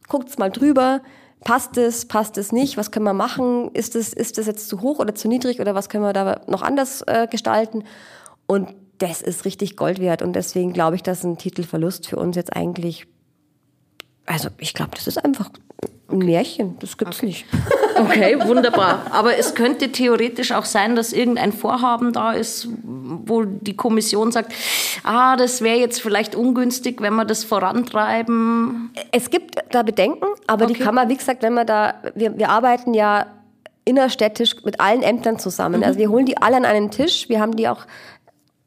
guckt's 0.08 0.38
mal 0.38 0.50
drüber, 0.50 1.02
passt 1.44 1.78
es, 1.78 2.06
passt 2.06 2.38
es 2.38 2.52
nicht, 2.52 2.78
was 2.78 2.92
können 2.92 3.06
wir 3.06 3.14
machen, 3.14 3.72
ist 3.74 3.96
es, 3.96 4.14
ist 4.14 4.38
jetzt 4.38 4.68
zu 4.68 4.82
hoch 4.82 5.00
oder 5.00 5.16
zu 5.16 5.28
niedrig 5.28 5.60
oder 5.60 5.76
was 5.76 5.90
können 5.90 6.04
wir 6.04 6.14
da 6.14 6.42
noch 6.48 6.62
anders 6.62 7.02
äh, 7.08 7.28
gestalten? 7.30 7.84
Und 8.48 8.74
das 9.00 9.22
ist 9.22 9.46
richtig 9.46 9.78
Gold 9.78 10.00
wert. 10.00 10.22
Und 10.22 10.34
deswegen 10.34 10.74
glaube 10.74 10.96
ich, 10.96 11.04
dass 11.04 11.24
ein 11.24 11.38
Titelverlust 11.38 12.08
für 12.08 12.18
uns 12.18 12.36
jetzt 12.36 12.56
eigentlich, 12.56 13.08
also 14.26 14.50
ich 14.60 14.74
glaube, 14.74 14.92
das 14.96 15.08
ist 15.08 15.24
einfach 15.24 15.50
Ein 16.12 16.20
Märchen, 16.20 16.78
das 16.80 16.98
gibt's 16.98 17.18
okay. 17.18 17.26
nicht. 17.28 17.46
Okay, 18.02 18.38
wunderbar. 18.48 19.06
Aber 19.12 19.38
es 19.38 19.54
könnte 19.54 19.92
theoretisch 19.92 20.52
auch 20.54 20.66
sein, 20.66 20.96
dass 20.96 21.14
irgendein 21.14 21.52
Vorhaben 21.52 22.14
da 22.14 22.32
ist, 22.32 22.68
wo 22.84 23.44
die 23.44 23.76
Kommission 23.76 24.32
sagt, 24.32 24.54
ah, 25.04 25.36
das 25.36 25.62
wäre 25.62 25.78
jetzt 25.78 26.02
vielleicht 26.02 26.36
ungünstig, 26.36 27.02
wenn 27.02 27.14
wir 27.16 27.26
das 27.26 27.44
vorantreiben. 27.44 28.92
Es 29.12 29.30
gibt 29.30 29.56
da 29.72 29.84
Bedenken, 29.84 30.26
aber 30.48 30.66
okay. 30.66 30.74
die 30.74 30.80
kann 30.80 30.96
man, 30.96 31.10
wie 31.10 31.18
gesagt, 31.18 31.44
wenn 31.44 31.54
man 31.54 31.68
da, 31.68 31.96
wir, 32.16 32.38
wir 32.38 32.50
arbeiten 32.50 32.94
ja 32.94 33.28
innerstädtisch 33.86 34.64
mit 34.64 34.80
allen 34.80 35.04
Ämtern 35.04 35.40
zusammen. 35.40 35.82
Mhm. 35.82 35.84
Also 35.84 36.00
wir 36.00 36.10
holen 36.10 36.26
die 36.26 36.38
alle 36.38 36.58
an 36.58 36.66
einen 36.66 36.92
Tisch, 36.92 37.30
wir 37.30 37.40
haben 37.40 37.56
die 37.56 37.68
auch, 37.68 37.86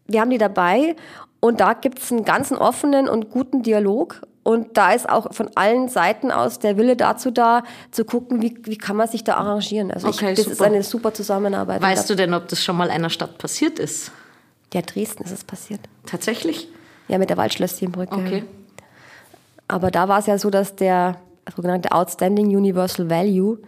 wir 0.06 0.20
haben 0.20 0.30
die 0.30 0.38
dabei 0.38 0.96
und 1.40 1.60
da 1.60 1.72
gibt 1.72 2.00
es 2.00 2.10
einen 2.10 2.24
ganzen 2.24 2.56
offenen 2.56 3.08
und 3.08 3.30
guten 3.30 3.62
Dialog 3.62 4.22
und 4.44 4.76
da 4.76 4.92
ist 4.92 5.08
auch 5.08 5.32
von 5.32 5.50
allen 5.56 5.88
Seiten 5.88 6.30
aus 6.30 6.58
der 6.58 6.76
Wille 6.76 6.96
dazu 6.96 7.30
da, 7.30 7.64
zu 7.90 8.04
gucken, 8.04 8.42
wie, 8.42 8.54
wie 8.64 8.76
kann 8.76 8.94
man 8.94 9.08
sich 9.08 9.24
da 9.24 9.36
arrangieren. 9.36 9.90
Also 9.90 10.06
okay, 10.08 10.32
ich, 10.32 10.36
das 10.36 10.44
super. 10.44 10.52
ist 10.52 10.62
eine 10.62 10.82
super 10.82 11.14
Zusammenarbeit. 11.14 11.80
Weißt 11.80 12.08
du 12.10 12.14
denn, 12.14 12.34
ob 12.34 12.46
das 12.48 12.62
schon 12.62 12.76
mal 12.76 12.90
einer 12.90 13.08
Stadt 13.08 13.38
passiert 13.38 13.78
ist? 13.78 14.12
Ja, 14.74 14.82
Dresden 14.82 15.24
ist 15.24 15.30
es 15.30 15.44
passiert. 15.44 15.80
Tatsächlich? 16.04 16.68
Ja, 17.08 17.16
mit 17.16 17.30
der 17.30 17.38
Waldschlösschenbrücke. 17.38 18.14
Okay. 18.14 18.44
Aber 19.66 19.90
da 19.90 20.08
war 20.08 20.18
es 20.18 20.26
ja 20.26 20.36
so, 20.36 20.50
dass 20.50 20.76
der 20.76 21.16
sogenannte 21.56 21.92
Outstanding 21.92 22.48
Universal 22.48 23.08
Value 23.08 23.58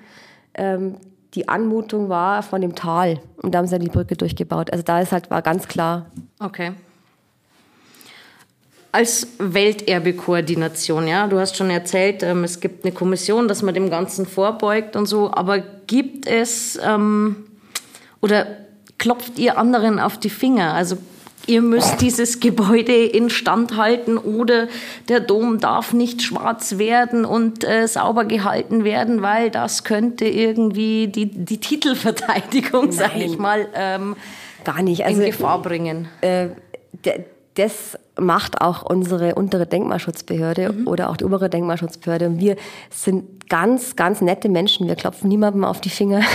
ähm, 0.55 0.97
die 1.33 1.49
Anmutung 1.49 2.11
war 2.11 2.43
von 2.43 2.61
dem 2.61 2.75
Tal. 2.75 3.19
Und 3.39 3.55
da 3.55 3.59
haben 3.59 3.67
sie 3.67 3.77
ja 3.77 3.79
die 3.79 3.89
Brücke 3.89 4.15
durchgebaut. 4.15 4.71
Also 4.71 4.83
da 4.83 5.01
ist 5.01 5.13
halt, 5.13 5.31
war 5.31 5.41
ganz 5.41 5.69
klar. 5.69 6.07
Okay 6.39 6.73
als 8.93 9.29
Welterbekoordination, 9.39 11.07
ja, 11.07 11.27
du 11.27 11.39
hast 11.39 11.57
schon 11.57 11.71
erzählt, 11.71 12.23
ähm, 12.23 12.45
es 12.45 12.61
gibt 12.61 12.85
eine 12.85 12.95
Kommission, 12.95 13.49
dass 13.49 13.63
man 13.63 13.75
dem 13.75 13.91
Ganzen 13.91 14.27
vorbeugt 14.27 14.97
und 14.97 15.07
so, 15.07 15.31
aber 15.33 15.59
gibt 15.59 16.27
es 16.27 16.79
ähm, 16.83 17.47
oder 18.21 18.47
klopft 18.99 19.39
ihr 19.39 19.59
anderen 19.59 19.99
auf 19.99 20.19
die 20.19 20.31
Finger? 20.31 20.73
Also 20.75 20.97
ihr 21.47 21.63
müsst 21.63 22.01
dieses 22.01 22.41
Gebäude 22.41 23.05
instand 23.05 23.77
halten 23.77 24.19
oder 24.19 24.69
der 25.09 25.21
Dom 25.21 25.61
darf 25.61 25.93
nicht 25.93 26.23
schwarz 26.23 26.79
werden 26.79 27.25
und 27.25 27.65
äh, 27.65 27.87
sauber 27.87 28.25
gehalten 28.25 28.85
werden, 28.85 29.23
weil 29.23 29.51
das 29.51 29.85
könnte 29.85 30.25
irgendwie 30.25 31.09
die, 31.09 31.27
die 31.27 31.59
Titelverteidigung, 31.59 32.93
sag 32.93 33.17
ich 33.17 33.39
mal, 33.39 33.69
ähm, 33.75 34.17
gar 34.65 34.83
nicht 34.83 35.05
also, 35.05 35.21
in 35.21 35.27
Gefahr 35.27 35.63
bringen. 35.63 36.09
Äh, 36.21 36.49
das 37.57 37.99
macht 38.19 38.61
auch 38.61 38.83
unsere 38.83 39.35
untere 39.35 39.67
Denkmalschutzbehörde 39.67 40.73
mhm. 40.73 40.87
oder 40.87 41.11
auch 41.11 41.17
die 41.17 41.25
obere 41.25 41.49
Denkmalschutzbehörde. 41.49 42.27
Und 42.27 42.41
wir 42.41 42.57
sind 42.91 43.49
ganz, 43.49 43.97
ganz 43.97 44.21
nette 44.21 44.49
Menschen. 44.49 44.87
Wir 44.87 44.95
klopfen 44.95 45.29
niemandem 45.29 45.65
auf 45.65 45.81
die 45.81 45.91
Finger. 45.91 46.21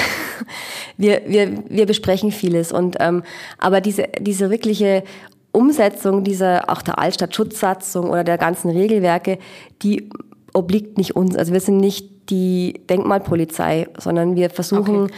Wir, 0.98 1.22
wir, 1.26 1.64
wir 1.70 1.86
besprechen 1.86 2.32
vieles. 2.32 2.72
Und, 2.72 2.98
ähm, 3.00 3.24
aber 3.58 3.80
diese, 3.80 4.08
diese 4.20 4.52
wirkliche 4.52 5.04
Umsetzung 5.52 6.24
dieser, 6.24 6.70
auch 6.70 6.82
der 6.82 7.00
Altstadtschutzsatzung 7.00 8.10
oder 8.10 8.24
der 8.24 8.38
ganzen 8.38 8.70
Regelwerke, 8.70 9.40
die 9.82 10.10
obliegt 10.54 10.98
nicht 10.98 11.16
uns. 11.16 11.36
Also 11.36 11.54
wir 11.54 11.60
sind 11.60 11.78
nicht 11.78 12.30
die 12.30 12.82
Denkmalpolizei, 12.90 13.88
sondern 13.98 14.36
wir 14.36 14.50
versuchen, 14.50 15.04
okay. 15.04 15.14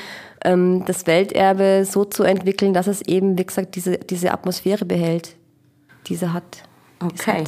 ähm, 0.45 0.83
das 0.85 1.05
Welterbe 1.07 1.85
so 1.85 2.05
zu 2.05 2.23
entwickeln, 2.23 2.73
dass 2.73 2.87
es 2.87 3.01
eben, 3.01 3.37
wie 3.37 3.45
gesagt, 3.45 3.75
diese, 3.75 3.97
diese 3.97 4.31
Atmosphäre 4.31 4.85
behält 4.85 5.35
diese 6.07 6.33
hat. 6.33 6.43
Okay. 6.99 7.43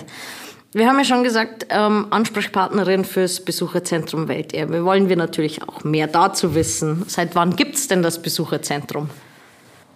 Wir 0.73 0.89
haben 0.89 0.97
ja 0.97 1.05
schon 1.05 1.23
gesagt, 1.23 1.67
ähm, 1.69 2.07
Ansprechpartnerin 2.09 3.05
fürs 3.05 3.39
Besucherzentrum 3.39 4.27
Welterbe. 4.27 4.83
Wollen 4.83 5.07
wir 5.07 5.15
natürlich 5.15 5.63
auch 5.63 5.85
mehr 5.85 6.07
dazu 6.07 6.53
wissen. 6.53 7.05
Seit 7.07 7.33
wann 7.33 7.55
gibt 7.55 7.75
es 7.75 7.87
denn 7.87 8.03
das 8.03 8.21
Besucherzentrum? 8.21 9.09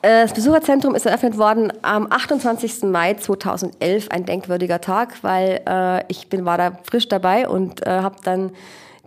Äh, 0.01 0.21
das 0.21 0.33
Besucherzentrum 0.33 0.95
ist 0.95 1.05
eröffnet 1.05 1.37
worden 1.37 1.73
am 1.81 2.07
28. 2.09 2.83
Mai 2.83 3.15
2011, 3.15 4.07
ein 4.09 4.25
denkwürdiger 4.25 4.79
Tag, 4.79 5.15
weil 5.21 5.61
äh, 5.67 6.05
ich 6.07 6.29
bin, 6.29 6.45
war 6.45 6.57
da 6.57 6.79
frisch 6.89 7.09
dabei 7.09 7.49
und 7.49 7.85
äh, 7.85 7.89
habe 7.89 8.15
dann 8.23 8.51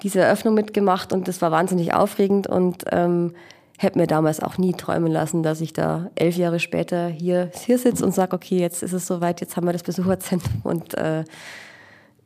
diese 0.03 0.21
Eröffnung 0.21 0.55
mitgemacht 0.55 1.13
und 1.13 1.27
das 1.29 1.41
war 1.41 1.51
wahnsinnig 1.53 1.95
aufregend 1.95 2.47
und 2.47 2.85
ähm, 2.91 3.35
hätte 3.83 3.99
mir 3.99 4.07
damals 4.07 4.41
auch 4.41 4.59
nie 4.59 4.73
träumen 4.73 5.11
lassen, 5.11 5.43
dass 5.43 5.61
ich 5.61 5.73
da 5.73 6.11
elf 6.15 6.37
Jahre 6.37 6.61
später 6.61 7.09
hier, 7.09 7.51
hier 7.55 7.79
sitze 7.79 8.05
und 8.05 8.15
sage, 8.15 8.35
okay, 8.35 8.59
jetzt 8.59 8.83
ist 8.83 8.93
es 8.93 9.07
soweit, 9.07 9.41
jetzt 9.41 9.57
haben 9.57 9.67
wir 9.67 9.73
das 9.73 9.83
Besucherzentrum 9.83 10.61
und 10.63 10.95
äh, 10.95 11.25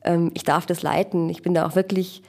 ähm, 0.05 0.31
ich 0.35 0.45
darf 0.45 0.67
das 0.67 0.83
leiten. 0.83 1.29
Ich 1.29 1.43
bin 1.43 1.55
da 1.55 1.67
auch 1.67 1.75
wirklich, 1.75 2.23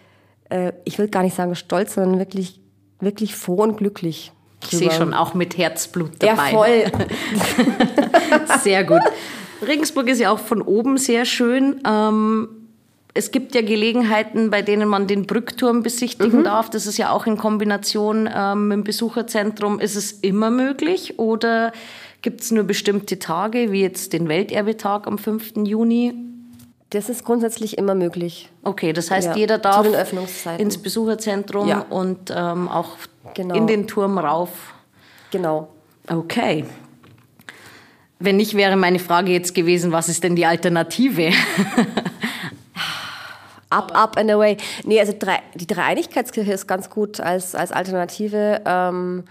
äh, 0.49 0.73
ich 0.85 0.97
will 0.97 1.07
gar 1.07 1.23
nicht 1.23 1.35
sagen 1.35 1.55
stolz, 1.55 1.93
sondern 1.93 2.19
wirklich, 2.19 2.59
wirklich 2.99 3.35
froh 3.35 3.63
und 3.63 3.77
glücklich. 3.77 4.31
Ich 4.63 4.77
sehe 4.79 4.91
schon 4.91 5.13
auch 5.13 5.33
mit 5.35 5.57
Herzblut 5.57 6.13
dabei. 6.19 6.51
Ja, 6.51 6.57
voll. 6.57 6.91
sehr 8.63 8.83
gut. 8.83 9.01
Regensburg 9.65 10.07
ist 10.07 10.19
ja 10.19 10.31
auch 10.31 10.39
von 10.39 10.61
oben 10.61 10.97
sehr 10.97 11.25
schön. 11.25 11.79
Ähm, 11.85 12.56
es 13.17 13.31
gibt 13.31 13.55
ja 13.55 13.61
Gelegenheiten, 13.61 14.51
bei 14.51 14.61
denen 14.61 14.87
man 14.87 15.07
den 15.07 15.25
Brückturm 15.25 15.81
besichtigen 15.81 16.39
mhm. 16.39 16.43
darf. 16.43 16.69
Das 16.69 16.85
ist 16.85 16.97
ja 16.97 17.11
auch 17.11 17.25
in 17.25 17.37
Kombination 17.37 18.29
ähm, 18.33 18.67
mit 18.67 18.77
dem 18.77 18.83
Besucherzentrum. 18.83 19.79
Ist 19.79 19.95
es 19.95 20.11
immer 20.11 20.51
möglich 20.51 21.17
oder 21.17 21.71
gibt 22.21 22.41
es 22.41 22.51
nur 22.51 22.63
bestimmte 22.63 23.17
Tage, 23.17 23.71
wie 23.71 23.81
jetzt 23.81 24.13
den 24.13 24.27
Welterbetag 24.29 25.07
am 25.07 25.17
5. 25.17 25.57
Juni? 25.65 26.13
Das 26.91 27.09
ist 27.09 27.25
grundsätzlich 27.25 27.77
immer 27.77 27.95
möglich. 27.95 28.49
Okay, 28.63 28.93
das 28.93 29.11
heißt, 29.11 29.29
ja, 29.29 29.35
jeder 29.35 29.57
darf 29.57 29.85
ins 30.57 30.77
Besucherzentrum 30.77 31.67
ja. 31.67 31.85
und 31.89 32.31
ähm, 32.33 32.69
auch 32.69 32.91
genau. 33.33 33.55
in 33.55 33.67
den 33.67 33.87
Turm 33.87 34.17
rauf. 34.17 34.73
Genau. 35.31 35.69
Okay. 36.07 36.63
Wenn 38.19 38.37
nicht, 38.37 38.55
wäre 38.55 38.77
meine 38.77 38.99
Frage 38.99 39.31
jetzt 39.31 39.53
gewesen, 39.53 39.91
was 39.91 40.07
ist 40.07 40.23
denn 40.23 40.35
die 40.35 40.45
Alternative? 40.45 41.31
Up, 43.69 43.91
up 43.93 44.17
and 44.17 44.31
away. 44.31 44.57
Nee, 44.85 44.99
also 44.99 45.13
drei, 45.17 45.39
die 45.55 45.67
Dreieinigkeitskirche 45.67 46.53
ist 46.53 46.67
ganz 46.67 46.89
gut 46.89 47.19
als, 47.19 47.53
als 47.53 47.71
Alternative. 47.71 48.61
Ähm, 48.65 49.25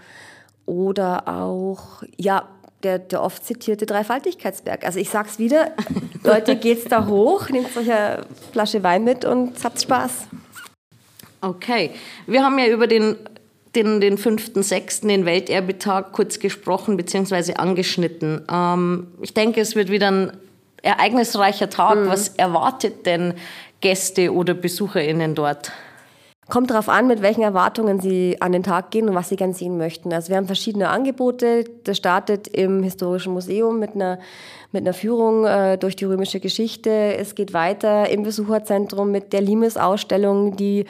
oder 0.67 1.27
auch, 1.27 2.03
ja, 2.17 2.47
der, 2.83 2.99
der 2.99 3.23
oft 3.23 3.43
zitierte 3.43 3.85
Dreifaltigkeitsberg. 3.85 4.85
Also 4.85 4.99
ich 4.99 5.09
sag's 5.09 5.39
wieder, 5.39 5.71
Leute, 6.23 6.55
geht's 6.55 6.85
da 6.85 7.07
hoch, 7.07 7.49
nehmt 7.49 7.75
euch 7.75 7.91
eine 7.91 8.25
Flasche 8.51 8.83
Wein 8.83 9.03
mit 9.03 9.25
und 9.25 9.53
habt 9.63 9.81
Spaß. 9.81 10.27
Okay, 11.41 11.91
wir 12.27 12.43
haben 12.43 12.59
ja 12.59 12.67
über 12.67 12.87
den, 12.87 13.15
den, 13.75 14.01
den 14.01 14.17
5.6., 14.17 15.07
den 15.07 15.25
Welterbetag, 15.25 16.11
kurz 16.11 16.39
gesprochen 16.39 16.97
bzw. 16.97 17.55
angeschnitten. 17.55 18.45
Ähm, 18.51 19.07
ich 19.21 19.33
denke, 19.33 19.61
es 19.61 19.75
wird 19.75 19.89
wieder 19.89 20.11
ein 20.11 20.31
ereignisreicher 20.81 21.69
Tag. 21.69 21.97
Mhm. 21.97 22.07
Was 22.07 22.29
erwartet 22.29 23.05
denn 23.05 23.33
Gäste 23.81 24.33
oder 24.33 24.53
BesucherInnen 24.53 25.35
dort? 25.35 25.71
Kommt 26.49 26.69
darauf 26.69 26.87
an, 26.87 27.07
mit 27.07 27.21
welchen 27.21 27.41
Erwartungen 27.41 27.99
Sie 27.99 28.37
an 28.39 28.53
den 28.53 28.63
Tag 28.63 28.89
gehen 28.91 29.09
und 29.09 29.15
was 29.15 29.27
Sie 29.27 29.35
gern 29.35 29.53
sehen 29.53 29.77
möchten. 29.77 30.13
Also 30.13 30.29
wir 30.29 30.37
haben 30.37 30.45
verschiedene 30.45 30.87
Angebote. 30.87 31.65
Das 31.83 31.97
startet 31.97 32.47
im 32.47 32.83
Historischen 32.83 33.33
Museum 33.33 33.79
mit 33.79 33.95
einer, 33.95 34.19
mit 34.71 34.83
einer 34.83 34.93
Führung 34.93 35.45
äh, 35.45 35.77
durch 35.77 35.97
die 35.97 36.05
römische 36.05 36.39
Geschichte. 36.39 36.89
Es 36.89 37.35
geht 37.35 37.51
weiter 37.53 38.09
im 38.09 38.23
Besucherzentrum 38.23 39.11
mit 39.11 39.33
der 39.33 39.41
Limes-Ausstellung, 39.41 40.55
die 40.55 40.85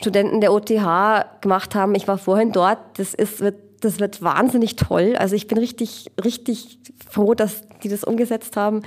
Studenten 0.00 0.40
der 0.40 0.52
OTH 0.52 1.40
gemacht 1.40 1.76
haben. 1.76 1.94
Ich 1.94 2.08
war 2.08 2.18
vorhin 2.18 2.50
dort. 2.50 2.78
Das 2.96 3.14
ist, 3.14 3.40
wird, 3.40 3.56
das 3.82 4.00
wird 4.00 4.22
wahnsinnig 4.22 4.74
toll. 4.74 5.14
Also 5.16 5.36
ich 5.36 5.46
bin 5.46 5.58
richtig, 5.58 6.10
richtig 6.22 6.80
froh, 7.08 7.34
dass 7.34 7.62
die 7.84 7.88
das 7.88 8.02
umgesetzt 8.02 8.56
haben. 8.56 8.82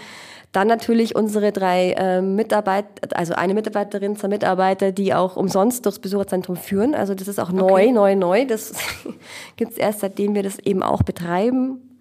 Dann 0.51 0.68
natürlich 0.68 1.15
unsere 1.15 1.51
drei 1.51 1.91
äh, 1.91 2.22
Mitarbeiter, 2.22 3.15
also 3.15 3.36
eine 3.36 3.53
Mitarbeiterin, 3.53 4.15
zwei 4.15 4.29
Mitarbeiter, 4.29 4.91
die 4.91 5.13
auch 5.13 5.36
umsonst 5.36 5.86
durchs 5.86 6.00
Besucherzentrum 6.00 6.56
führen. 6.56 6.96
Also 6.96 7.13
das 7.13 7.27
ist 7.27 7.39
auch 7.39 7.51
neu, 7.51 7.72
okay. 7.72 7.91
neu, 7.91 8.15
neu. 8.15 8.46
Das 8.46 8.74
gibt 9.58 9.74
es 9.74 9.77
erst 9.77 10.00
seitdem 10.00 10.34
wir 10.34 10.41
das 10.41 10.58
eben 10.60 10.82
auch 10.82 11.03
betreiben. 11.03 11.98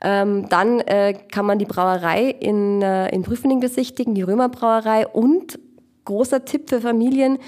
Ähm, 0.00 0.48
dann 0.48 0.78
äh, 0.80 1.12
kann 1.12 1.44
man 1.44 1.58
die 1.58 1.64
Brauerei 1.64 2.26
in, 2.28 2.82
äh, 2.82 3.08
in 3.08 3.22
Prüfening 3.22 3.58
besichtigen, 3.58 4.14
die 4.14 4.22
Römerbrauerei 4.22 5.08
und 5.08 5.58
großer 6.04 6.44
Tipp 6.44 6.68
für 6.68 6.80
Familien, 6.80 7.38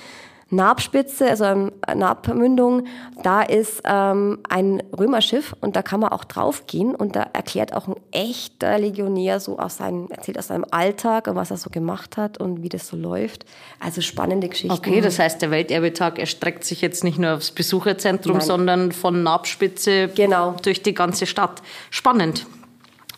Nabspitze, 0.51 1.31
also 1.31 1.45
ähm, 1.45 1.73
Nabmündung, 1.95 2.87
da 3.23 3.43
ist 3.43 3.83
ähm, 3.85 4.41
ein 4.49 4.83
Römerschiff 4.99 5.55
und 5.61 5.77
da 5.77 5.83
kann 5.83 6.01
man 6.01 6.11
auch 6.11 6.25
draufgehen 6.25 6.95
und 6.95 7.17
da 7.17 7.27
erklärt 7.33 7.75
auch 7.75 7.87
ein 7.87 7.95
echter 8.11 8.79
Legionär 8.79 9.41
so 9.41 9.59
aus 9.59 9.77
seinem, 9.77 10.09
erzählt 10.11 10.39
aus 10.39 10.49
seinem 10.49 10.67
Alltag 10.71 11.29
und 11.29 11.37
was 11.37 11.51
er 11.51 11.57
so 11.57 11.71
gemacht 11.71 12.17
hat 12.17 12.39
und 12.39 12.63
wie 12.63 12.69
das 12.69 12.89
so 12.89 12.97
läuft. 12.97 13.45
Also 13.79 14.01
spannende 14.01 14.49
Geschichten. 14.49 14.77
Okay, 14.77 15.01
das 15.01 15.19
heißt, 15.19 15.41
der 15.41 15.51
Welterbetag 15.51 16.19
erstreckt 16.19 16.65
sich 16.65 16.81
jetzt 16.81 17.05
nicht 17.05 17.19
nur 17.19 17.35
aufs 17.35 17.53
Besucherzentrum, 17.53 18.39
Nein. 18.39 18.47
sondern 18.47 18.93
von 18.93 19.23
Nabspitze 19.23 20.09
genau. 20.09 20.57
durch 20.63 20.83
die 20.83 20.95
ganze 20.95 21.27
Stadt. 21.27 21.63
Spannend. 21.91 22.47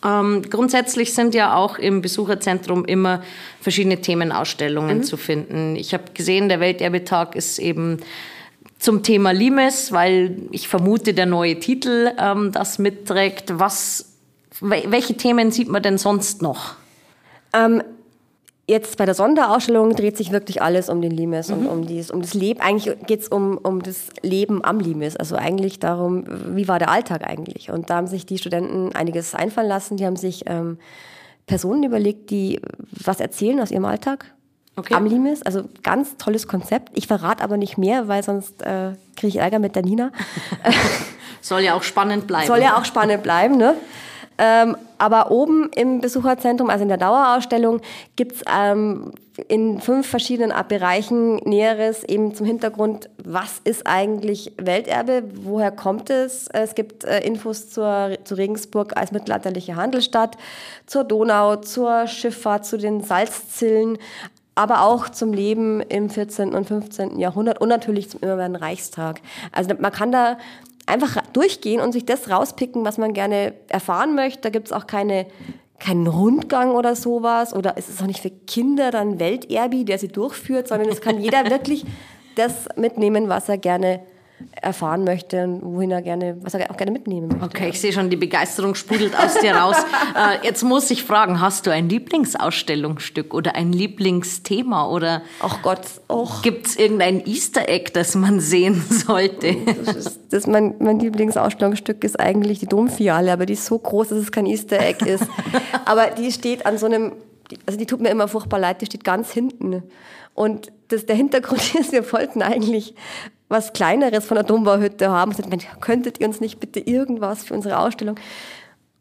Ähm, 0.03 0.41
grundsätzlich 0.49 1.13
sind 1.13 1.33
ja 1.33 1.55
auch 1.55 1.77
im 1.77 2.01
Besucherzentrum 2.01 2.85
immer 2.85 3.23
verschiedene 3.61 4.01
Themenausstellungen 4.01 4.99
mhm. 4.99 5.03
zu 5.03 5.17
finden. 5.17 5.75
Ich 5.75 5.93
habe 5.93 6.03
gesehen, 6.13 6.49
der 6.49 6.59
Welterbetag 6.59 7.35
ist 7.35 7.59
eben 7.59 7.99
zum 8.79 9.01
Thema 9.01 9.31
Limes, 9.31 9.93
weil 9.93 10.37
ich 10.51 10.67
vermute, 10.67 11.13
der 11.13 11.25
neue 11.25 11.57
Titel 11.59 12.11
ähm, 12.19 12.51
das 12.51 12.79
mitträgt. 12.79 13.57
Was, 13.57 14.17
welche 14.59 15.15
Themen 15.15 15.51
sieht 15.51 15.69
man 15.69 15.81
denn 15.81 15.97
sonst 15.97 16.41
noch? 16.41 16.75
Ähm, 17.53 17.81
Jetzt 18.65 18.97
bei 18.97 19.05
der 19.05 19.13
Sonderausstellung 19.13 19.93
dreht 19.93 20.15
sich 20.15 20.31
wirklich 20.31 20.61
alles 20.61 20.87
um 20.87 21.01
den 21.01 21.11
Limes 21.11 21.49
mhm. 21.49 21.55
und 21.55 21.67
um, 21.67 21.85
dies, 21.85 22.09
um 22.09 22.21
das 22.21 22.33
Leben. 22.33 22.61
Eigentlich 22.61 22.95
geht 23.05 23.21
es 23.21 23.27
um, 23.27 23.57
um 23.57 23.83
das 23.83 24.07
Leben 24.21 24.63
am 24.63 24.79
Limes. 24.79 25.17
Also 25.17 25.35
eigentlich 25.35 25.79
darum, 25.79 26.23
wie 26.55 26.69
war 26.69 26.79
der 26.79 26.89
Alltag 26.89 27.27
eigentlich? 27.27 27.71
Und 27.71 27.89
da 27.89 27.95
haben 27.95 28.07
sich 28.07 28.25
die 28.25 28.37
Studenten 28.37 28.95
einiges 28.95 29.35
einfallen 29.35 29.67
lassen. 29.67 29.97
Die 29.97 30.05
haben 30.05 30.15
sich 30.15 30.43
ähm, 30.45 30.77
Personen 31.45 31.83
überlegt, 31.83 32.29
die 32.29 32.61
was 32.91 33.19
erzählen 33.19 33.59
aus 33.59 33.69
ihrem 33.69 33.83
Alltag 33.83 34.33
okay. 34.77 34.93
am 34.93 35.05
Limes. 35.05 35.41
Also 35.41 35.63
ganz 35.83 36.15
tolles 36.15 36.47
Konzept. 36.47 36.97
Ich 36.97 37.07
verrate 37.07 37.43
aber 37.43 37.57
nicht 37.57 37.77
mehr, 37.77 38.07
weil 38.07 38.23
sonst 38.23 38.61
äh, 38.61 38.93
kriege 39.17 39.27
ich 39.27 39.37
Ärger 39.37 39.59
mit 39.59 39.75
der 39.75 39.83
Nina. 39.83 40.11
Soll 41.41 41.61
ja 41.61 41.73
auch 41.73 41.83
spannend 41.83 42.27
bleiben. 42.27 42.47
Soll 42.47 42.61
ja 42.61 42.77
auch 42.77 42.85
spannend 42.85 43.23
bleiben, 43.23 43.57
ne? 43.57 43.75
Ähm, 44.37 44.75
aber 44.97 45.31
oben 45.31 45.69
im 45.75 46.01
Besucherzentrum, 46.01 46.69
also 46.69 46.83
in 46.83 46.89
der 46.89 46.97
Dauerausstellung, 46.97 47.81
gibt's 48.15 48.41
ähm, 48.51 49.11
in 49.47 49.79
fünf 49.81 50.07
verschiedenen 50.07 50.53
Bereichen 50.67 51.37
Näheres 51.37 52.03
eben 52.03 52.35
zum 52.35 52.45
Hintergrund, 52.45 53.09
was 53.23 53.59
ist 53.63 53.87
eigentlich 53.87 54.53
Welterbe, 54.57 55.23
woher 55.43 55.71
kommt 55.71 56.09
es. 56.09 56.47
Es 56.53 56.75
gibt 56.75 57.03
äh, 57.03 57.19
Infos 57.19 57.69
zur, 57.69 58.17
zu 58.23 58.35
Regensburg 58.35 58.95
als 58.95 59.11
mittelalterliche 59.11 59.75
Handelsstadt, 59.75 60.37
zur 60.85 61.03
Donau, 61.03 61.57
zur 61.57 62.07
Schifffahrt, 62.07 62.65
zu 62.65 62.77
den 62.77 63.01
Salzzillen, 63.01 63.97
aber 64.55 64.83
auch 64.83 65.09
zum 65.09 65.33
Leben 65.33 65.81
im 65.81 66.09
14. 66.09 66.53
und 66.53 66.67
15. 66.67 67.17
Jahrhundert 67.17 67.59
und 67.59 67.69
natürlich 67.69 68.09
zum 68.09 68.21
Immerwerden 68.21 68.55
Reichstag. 68.55 69.19
Also 69.51 69.73
man 69.79 69.91
kann 69.91 70.11
da 70.11 70.37
einfach 70.85 71.21
durchgehen 71.33 71.81
und 71.81 71.91
sich 71.91 72.05
das 72.05 72.29
rauspicken, 72.29 72.85
was 72.85 72.97
man 72.97 73.13
gerne 73.13 73.53
erfahren 73.69 74.15
möchte. 74.15 74.41
Da 74.41 74.49
gibt 74.49 74.67
es 74.67 74.73
auch 74.73 74.87
keine, 74.87 75.25
keinen 75.79 76.07
Rundgang 76.07 76.71
oder 76.71 76.95
sowas. 76.95 77.53
Oder 77.53 77.73
es 77.77 77.89
ist 77.89 78.01
auch 78.01 78.07
nicht 78.07 78.21
für 78.21 78.29
Kinder 78.31 78.91
dann 78.91 79.19
Welterbi, 79.19 79.85
der 79.85 79.97
sie 79.97 80.09
durchführt, 80.09 80.67
sondern 80.67 80.89
es 80.89 81.01
kann 81.01 81.19
jeder 81.19 81.49
wirklich 81.49 81.85
das 82.35 82.67
mitnehmen, 82.75 83.29
was 83.29 83.49
er 83.49 83.57
gerne 83.57 84.01
erfahren 84.61 85.03
möchte 85.03 85.43
und 85.43 85.61
wohin 85.63 85.91
er 85.91 86.01
gerne, 86.01 86.37
was 86.41 86.53
er 86.53 86.69
auch 86.71 86.77
gerne 86.77 86.91
mitnehmen 86.91 87.27
möchte. 87.27 87.45
Okay, 87.45 87.69
ich 87.69 87.79
sehe 87.79 87.91
schon, 87.91 88.09
die 88.09 88.15
Begeisterung 88.15 88.75
sprudelt 88.75 89.17
aus 89.17 89.35
dir 89.35 89.55
raus. 89.55 89.75
äh, 90.15 90.45
jetzt 90.45 90.63
muss 90.63 90.89
ich 90.91 91.03
fragen, 91.03 91.39
hast 91.39 91.65
du 91.65 91.71
ein 91.71 91.89
Lieblingsausstellungsstück 91.89 93.33
oder 93.33 93.55
ein 93.55 93.71
Lieblingsthema 93.71 94.87
oder 94.87 95.21
Ach 95.39 95.61
Gott, 95.61 95.81
gibt 96.41 96.67
es 96.67 96.75
irgendein 96.75 97.25
Easter 97.25 97.67
Egg, 97.69 97.91
das 97.93 98.15
man 98.15 98.39
sehen 98.39 98.83
sollte? 98.89 99.55
Das 99.85 99.95
ist, 99.95 100.19
das 100.31 100.47
mein, 100.47 100.75
mein 100.79 100.99
Lieblingsausstellungsstück 100.99 102.03
ist 102.03 102.19
eigentlich 102.19 102.59
die 102.59 102.67
Domfiale, 102.67 103.31
aber 103.31 103.45
die 103.45 103.53
ist 103.53 103.65
so 103.65 103.77
groß, 103.77 104.09
dass 104.09 104.17
es 104.17 104.31
kein 104.31 104.45
Easter 104.45 104.79
Egg 104.79 105.05
ist. 105.05 105.25
aber 105.85 106.07
die 106.07 106.31
steht 106.31 106.65
an 106.65 106.77
so 106.77 106.85
einem, 106.85 107.13
also 107.65 107.77
die 107.77 107.85
tut 107.85 108.01
mir 108.01 108.09
immer 108.09 108.27
furchtbar 108.27 108.59
leid, 108.59 108.81
die 108.81 108.85
steht 108.85 109.03
ganz 109.03 109.31
hinten. 109.31 109.83
Und 110.35 110.71
das, 110.87 111.05
der 111.05 111.15
Hintergrund 111.15 111.75
ist, 111.75 111.91
wir 111.91 112.11
wollten 112.11 112.41
eigentlich 112.41 112.95
was 113.53 113.71
Kleineres 113.71 114.25
von 114.25 114.35
der 114.35 114.43
Dombauhütte 114.43 115.09
haben. 115.09 115.31
Und 115.31 115.37
sagten, 115.37 115.79
könntet 115.79 116.19
ihr 116.19 116.27
uns 116.27 116.41
nicht 116.41 116.59
bitte 116.59 116.81
irgendwas 116.81 117.45
für 117.45 117.53
unsere 117.53 117.77
Ausstellung? 117.77 118.15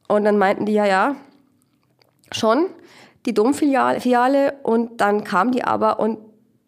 Und 0.06 0.25
dann 0.25 0.38
meinten 0.38 0.66
die, 0.66 0.75
ja, 0.75 0.87
ja, 0.87 1.16
schon, 2.30 2.66
die 3.26 3.35
Domfiliale. 3.35 4.54
Und 4.62 5.00
dann 5.00 5.25
kam 5.25 5.50
die 5.50 5.64
aber 5.64 5.99
und 5.99 6.18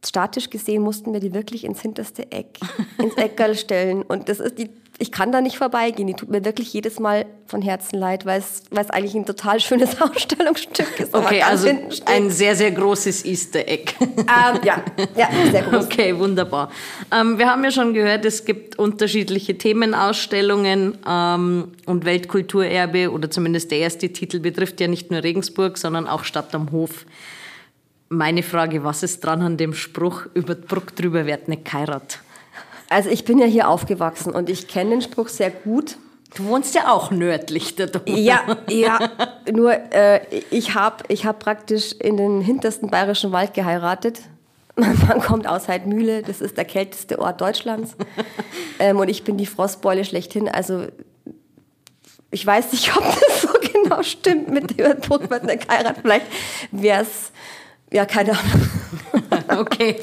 statisch 0.09 0.51
gesehen 0.51 0.83
mussten 0.83 1.13
wir 1.13 1.21
die 1.21 1.35
wirklich 1.35 1.65
ins 1.65 1.81
hinterste 1.81 2.31
Eck, 2.31 2.59
ins 2.99 3.15
Eckerl 3.15 3.57
stellen. 3.57 4.03
Und 4.03 4.29
das 4.29 4.41
ist 4.41 4.59
die 4.59 4.71
ich 4.99 5.11
kann 5.11 5.33
da 5.33 5.41
nicht 5.41 5.59
vorbeigehen. 5.59 6.07
Die 6.07 6.15
tut 6.15 6.31
mir 6.31 6.45
wirklich 6.45 6.73
jedes 6.73 7.01
Mal 7.01 7.27
von 7.47 7.63
Herzen 7.63 7.99
leid, 7.99 8.27
weil 8.27 8.39
es, 8.39 8.63
weil 8.71 8.85
es 8.85 8.91
eigentlich 8.91 9.15
ein 9.15 9.27
total 9.27 9.61
schönes 9.61 10.01
Ausstellungsstück 10.01 11.01
ist. 11.01 11.15
Okay, 11.15 11.43
also 11.43 11.69
ein 12.07 12.31
sehr, 12.31 12.55
sehr 12.55 12.71
großes 12.71 13.25
Easter 13.25 13.67
Egg. 13.67 13.93
Ähm, 14.01 14.61
ja, 14.65 14.83
ja, 15.17 15.29
sehr 15.51 15.63
groß. 15.63 15.87
Okay, 15.87 16.17
wunderbar. 16.19 16.71
Ähm, 17.13 17.39
wir 17.39 17.51
haben 17.51 17.65
ja 17.65 17.71
schon 17.71 17.93
gehört, 17.93 18.25
es 18.25 18.45
gibt 18.45 18.79
unterschiedliche 18.79 19.59
Themenausstellungen 19.59 20.99
ähm, 21.09 21.73
und 21.87 22.05
Weltkulturerbe 22.05 23.11
oder 23.11 23.31
zumindest 23.31 23.71
der 23.71 23.79
erste 23.79 24.09
Titel 24.11 24.41
betrifft 24.41 24.81
ja 24.81 24.89
nicht 24.89 25.11
nur 25.11 25.23
Regensburg, 25.23 25.77
sondern 25.77 26.07
auch 26.07 26.25
Stadt 26.25 26.55
am 26.55 26.71
Hof. 26.71 27.05
Meine 28.15 28.45
Frage, 28.45 28.85
was 28.85 29.03
ist 29.03 29.25
dran 29.25 29.43
an 29.43 29.57
dem 29.57 29.75
Spruch, 29.75 30.27
über 30.35 30.55
die 30.55 30.67
Brücke 30.67 30.95
drüber 30.95 31.27
wird 31.27 31.49
nicht 31.49 31.65
geheiratet? 31.65 32.21
Also 32.89 33.11
ich 33.11 33.25
bin 33.25 33.39
ja 33.39 33.47
hier 33.47 33.69
aufgewachsen 33.69 34.33
und 34.33 34.49
ich 34.49 34.69
kenne 34.69 34.91
den 34.91 35.03
Spruch 35.03 35.29
sehr 35.29 35.51
gut. 35.51 35.97
Du 36.37 36.45
wohnst 36.45 36.77
ja 36.77 36.93
auch 36.93 37.11
nördlich 37.11 37.75
der 37.75 37.89
Donau. 37.89 38.17
Ja, 38.17 38.57
ja. 38.69 38.99
Nur 39.53 39.73
äh, 39.93 40.21
ich 40.51 40.75
habe 40.75 41.03
ich 41.09 41.27
hab 41.27 41.41
praktisch 41.41 41.93
in 41.93 42.17
den 42.17 42.41
hintersten 42.41 42.89
bayerischen 42.89 43.33
Wald 43.33 43.53
geheiratet. 43.53 44.21
Man 44.77 45.21
kommt 45.21 45.49
aus 45.49 45.67
Heidmühle, 45.67 46.23
das 46.23 46.41
ist 46.41 46.57
der 46.57 46.65
kälteste 46.65 47.19
Ort 47.19 47.41
Deutschlands. 47.41 47.97
Ähm, 48.81 48.99
und 48.99 49.09
ich 49.09 49.23
bin 49.23 49.37
die 49.37 49.47
Frostbeule 49.47 50.05
schlechthin. 50.05 50.49
Also 50.49 50.89
ich 52.33 52.45
weiß 52.45 52.73
nicht, 52.73 52.97
ob 52.97 53.05
das 53.05 53.43
so 53.43 53.49
genau 53.73 54.03
stimmt 54.03 54.49
mit 54.51 54.77
der 54.77 54.95
Burgwald 54.97 55.45
geheiratet. 55.45 55.99
Vielleicht 56.03 56.27
wäre 56.73 57.03
es 57.03 57.31
ja, 57.93 58.07
keine 58.07 58.33
Ahnung. 58.33 58.71
okay. 59.59 59.97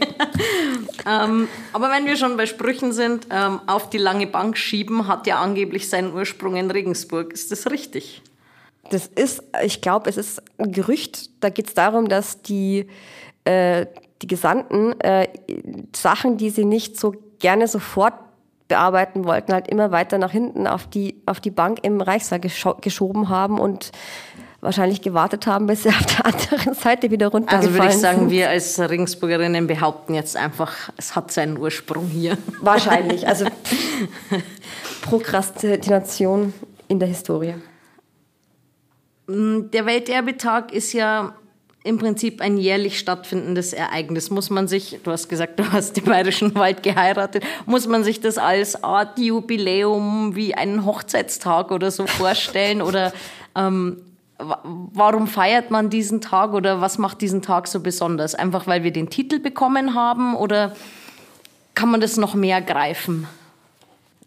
ähm, 1.06 1.48
aber 1.74 1.90
wenn 1.92 2.06
wir 2.06 2.16
schon 2.16 2.38
bei 2.38 2.46
Sprüchen 2.46 2.94
sind, 2.94 3.28
ähm, 3.30 3.60
auf 3.68 3.90
die 3.90 3.98
lange 3.98 4.28
Bank 4.28 4.58
schieben 4.58 5.08
hat 5.08 5.28
ja 5.28 5.40
angeblich 5.40 5.90
seinen 5.90 6.14
Ursprung 6.14 6.56
in 6.56 6.72
Regensburg. 6.72 7.34
Ist 7.34 7.52
das 7.52 7.70
richtig? 7.70 8.22
Das 8.90 9.08
ist, 9.08 9.44
ich 9.64 9.82
glaube, 9.82 10.10
es 10.10 10.18
ist 10.18 10.42
ein 10.58 10.72
Gerücht. 10.72 11.30
Da 11.40 11.50
geht 11.50 11.68
es 11.68 11.74
darum, 11.74 12.10
dass 12.10 12.42
die, 12.42 12.88
äh, 13.46 13.86
die 14.22 14.28
Gesandten 14.28 15.00
äh, 15.00 15.28
Sachen, 15.96 16.38
die 16.38 16.50
sie 16.50 16.66
nicht 16.66 17.00
so 17.00 17.16
gerne 17.40 17.68
sofort 17.68 18.14
bearbeiten 18.68 19.26
wollten, 19.26 19.54
halt 19.54 19.68
immer 19.68 19.92
weiter 19.92 20.18
nach 20.18 20.32
hinten 20.32 20.66
auf 20.66 20.88
die, 20.88 21.22
auf 21.26 21.42
die 21.42 21.52
Bank 21.52 21.80
im 21.84 22.00
Reichssaal 22.00 22.40
geschoben 22.40 23.28
haben 23.28 23.60
und 23.60 23.92
wahrscheinlich 24.62 25.02
gewartet 25.02 25.48
haben, 25.48 25.68
bis 25.68 25.84
sie 25.84 25.90
auf 25.90 26.06
der 26.06 26.26
anderen 26.26 26.74
Seite 26.76 27.12
wieder 27.12 27.28
runtergefallen 27.28 27.68
Also 27.68 27.74
würde 27.78 27.94
ich 27.94 28.00
sagen, 28.00 28.20
sind. 28.20 28.30
wir 28.32 28.50
als 28.50 28.80
Regensburgerinnen 28.80 29.68
behaupten 29.68 30.14
jetzt 30.14 30.38
einfach, 30.38 30.92
es 30.98 31.16
hat 31.16 31.32
seinen 31.32 31.58
Ursprung 31.58 32.08
hier. 32.08 32.38
Wahrscheinlich. 32.62 33.28
Also 33.28 33.46
Prokrastination 35.02 36.54
in 36.88 37.00
der 37.00 37.08
Historie. 37.08 37.56
Mm, 39.28 39.72
der 39.72 39.86
Welterbetag 39.86 40.72
ist 40.72 40.94
ja 40.94 41.34
im 41.84 41.98
Prinzip 41.98 42.42
ein 42.42 42.58
jährlich 42.58 43.00
stattfindendes 43.00 43.74
Ereignis. 43.74 44.30
Muss 44.30 44.52
man 44.52 44.68
sich, 44.68 45.00
du 45.04 45.10
hast 45.10 45.30
gesagt, 45.30 45.60
du 45.60 45.72
hast 45.72 45.98
den 45.98 46.04
Bayerischen 46.04 46.54
Wald 46.54 46.84
geheiratet, 46.84 47.44
muss 47.66 47.88
man 47.88 48.04
sich 48.04 48.22
das 48.22 48.38
als 48.38 48.84
Art 48.84 49.18
Jubiläum 49.18 50.36
wie 50.36 50.54
einen 50.54 50.86
Hochzeitstag 50.86 51.72
oder 51.72 51.90
so 51.90 52.06
vorstellen? 52.06 52.84
oder 52.84 53.12
ähm, 53.56 53.98
warum 54.94 55.28
feiert 55.28 55.72
man 55.72 55.90
diesen 55.90 56.22
Tag 56.22 56.54
oder 56.54 56.82
was 56.82 56.98
macht 56.98 57.22
diesen 57.22 57.42
Tag 57.42 57.68
so 57.68 57.80
besonders? 57.80 58.36
Einfach 58.36 58.68
weil 58.68 58.84
wir 58.84 58.92
den 58.92 59.10
Titel 59.10 59.40
bekommen 59.40 59.96
haben 59.96 60.36
oder 60.36 60.76
kann 61.76 61.90
man 61.90 62.02
das 62.02 62.18
noch 62.18 62.36
mehr 62.36 62.62
greifen? 62.62 63.28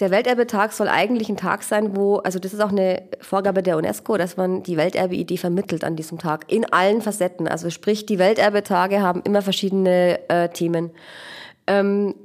Der 0.01 0.11
Welterbetag 0.11 0.73
soll 0.73 0.89
eigentlich 0.89 1.29
ein 1.29 1.37
Tag 1.37 1.63
sein, 1.63 1.95
wo, 1.95 2.17
also 2.17 2.41
das 2.41 2.53
ist 2.53 2.61
auch 2.61 2.73
eine 2.73 3.03
Vorgabe 3.21 3.63
der 3.63 3.77
UNESCO, 3.77 4.17
dass 4.17 4.37
man 4.37 4.65
die 4.65 4.77
Welterbe-Idee 4.77 5.37
vermittelt 5.37 5.85
an 5.85 5.95
diesem 5.95 6.19
Tag, 6.19 6.51
in 6.53 6.65
allen 6.73 7.01
Facetten. 7.01 7.47
Also 7.47 7.71
sprich, 7.71 8.05
die 8.05 8.19
Welterbetage 8.19 9.01
haben 9.01 9.23
immer 9.23 9.41
verschiedene 9.41 10.19
äh, 10.29 10.49
Themen. 10.49 10.91
Ähm, 11.69 12.17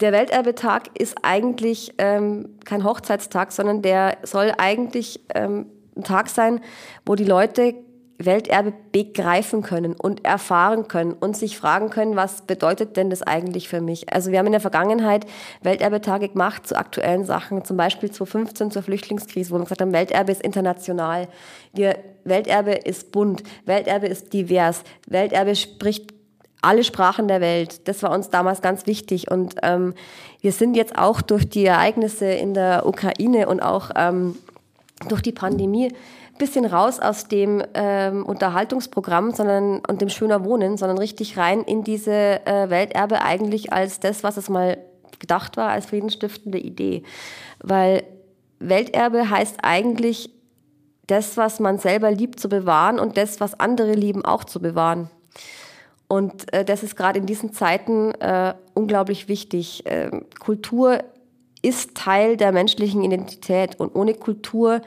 der 0.00 0.10
Welterbetag 0.12 0.84
ist 0.98 1.16
eigentlich 1.22 1.94
ähm, 1.98 2.56
kein 2.64 2.82
Hochzeitstag, 2.82 3.52
sondern 3.52 3.82
der 3.82 4.16
soll 4.24 4.52
eigentlich 4.58 5.20
ähm, 5.34 5.66
ein 5.96 6.04
Tag 6.04 6.28
sein, 6.28 6.60
wo 7.04 7.14
die 7.14 7.24
Leute 7.24 7.74
Welterbe 8.24 8.74
begreifen 8.92 9.62
können 9.62 9.94
und 9.94 10.24
erfahren 10.24 10.88
können 10.88 11.14
und 11.14 11.36
sich 11.36 11.56
fragen 11.56 11.88
können, 11.88 12.16
was 12.16 12.42
bedeutet 12.42 12.96
denn 12.96 13.08
das 13.08 13.22
eigentlich 13.22 13.68
für 13.68 13.80
mich? 13.80 14.12
Also 14.12 14.30
wir 14.30 14.38
haben 14.38 14.46
in 14.46 14.52
der 14.52 14.60
Vergangenheit 14.60 15.24
Welterbetage 15.62 16.28
gemacht 16.28 16.66
zu 16.66 16.76
aktuellen 16.76 17.24
Sachen, 17.24 17.64
zum 17.64 17.76
Beispiel 17.76 18.10
2015 18.10 18.70
zur 18.70 18.82
Flüchtlingskrise, 18.82 19.50
wo 19.50 19.56
wir 19.56 19.62
gesagt 19.62 19.80
haben, 19.80 19.92
Welterbe 19.92 20.32
ist 20.32 20.42
international, 20.42 21.28
wir, 21.72 21.96
Welterbe 22.24 22.72
ist 22.72 23.10
bunt, 23.10 23.42
Welterbe 23.64 24.06
ist 24.06 24.32
divers, 24.32 24.82
Welterbe 25.06 25.56
spricht 25.56 26.12
alle 26.62 26.84
Sprachen 26.84 27.26
der 27.26 27.40
Welt. 27.40 27.88
Das 27.88 28.02
war 28.02 28.10
uns 28.10 28.28
damals 28.28 28.60
ganz 28.60 28.86
wichtig 28.86 29.30
und 29.30 29.54
ähm, 29.62 29.94
wir 30.42 30.52
sind 30.52 30.74
jetzt 30.74 30.98
auch 30.98 31.22
durch 31.22 31.48
die 31.48 31.64
Ereignisse 31.64 32.26
in 32.26 32.52
der 32.52 32.84
Ukraine 32.84 33.48
und 33.48 33.60
auch 33.60 33.90
ähm, 33.96 34.36
durch 35.08 35.22
die 35.22 35.32
Pandemie 35.32 35.88
ein 35.88 36.38
bisschen 36.38 36.64
raus 36.64 37.00
aus 37.00 37.28
dem 37.28 37.62
ähm, 37.74 38.24
Unterhaltungsprogramm 38.24 39.32
sondern, 39.32 39.80
und 39.86 40.00
dem 40.00 40.08
schöner 40.08 40.44
Wohnen, 40.44 40.76
sondern 40.76 40.98
richtig 40.98 41.36
rein 41.36 41.62
in 41.62 41.84
diese 41.84 42.46
äh, 42.46 42.70
Welterbe 42.70 43.22
eigentlich 43.22 43.72
als 43.72 44.00
das, 44.00 44.22
was 44.22 44.36
es 44.36 44.48
mal 44.48 44.78
gedacht 45.18 45.56
war 45.56 45.70
als 45.70 45.86
friedensstiftende 45.86 46.58
Idee. 46.58 47.02
Weil 47.62 48.04
Welterbe 48.58 49.30
heißt 49.30 49.58
eigentlich, 49.62 50.30
das, 51.10 51.36
was 51.36 51.58
man 51.58 51.78
selber 51.78 52.10
liebt, 52.10 52.38
zu 52.38 52.48
bewahren 52.48 53.00
und 53.00 53.16
das, 53.16 53.40
was 53.40 53.58
andere 53.58 53.94
lieben, 53.94 54.24
auch 54.24 54.44
zu 54.44 54.60
bewahren. 54.60 55.10
Und 56.06 56.52
äh, 56.52 56.64
das 56.64 56.82
ist 56.82 56.96
gerade 56.96 57.18
in 57.18 57.26
diesen 57.26 57.52
Zeiten 57.52 58.12
äh, 58.20 58.54
unglaublich 58.74 59.28
wichtig. 59.28 59.86
Äh, 59.86 60.10
Kultur 60.38 61.02
ist 61.62 61.94
Teil 61.94 62.36
der 62.36 62.52
menschlichen 62.52 63.02
Identität 63.02 63.78
und 63.78 63.94
ohne 63.94 64.14
Kultur 64.14 64.80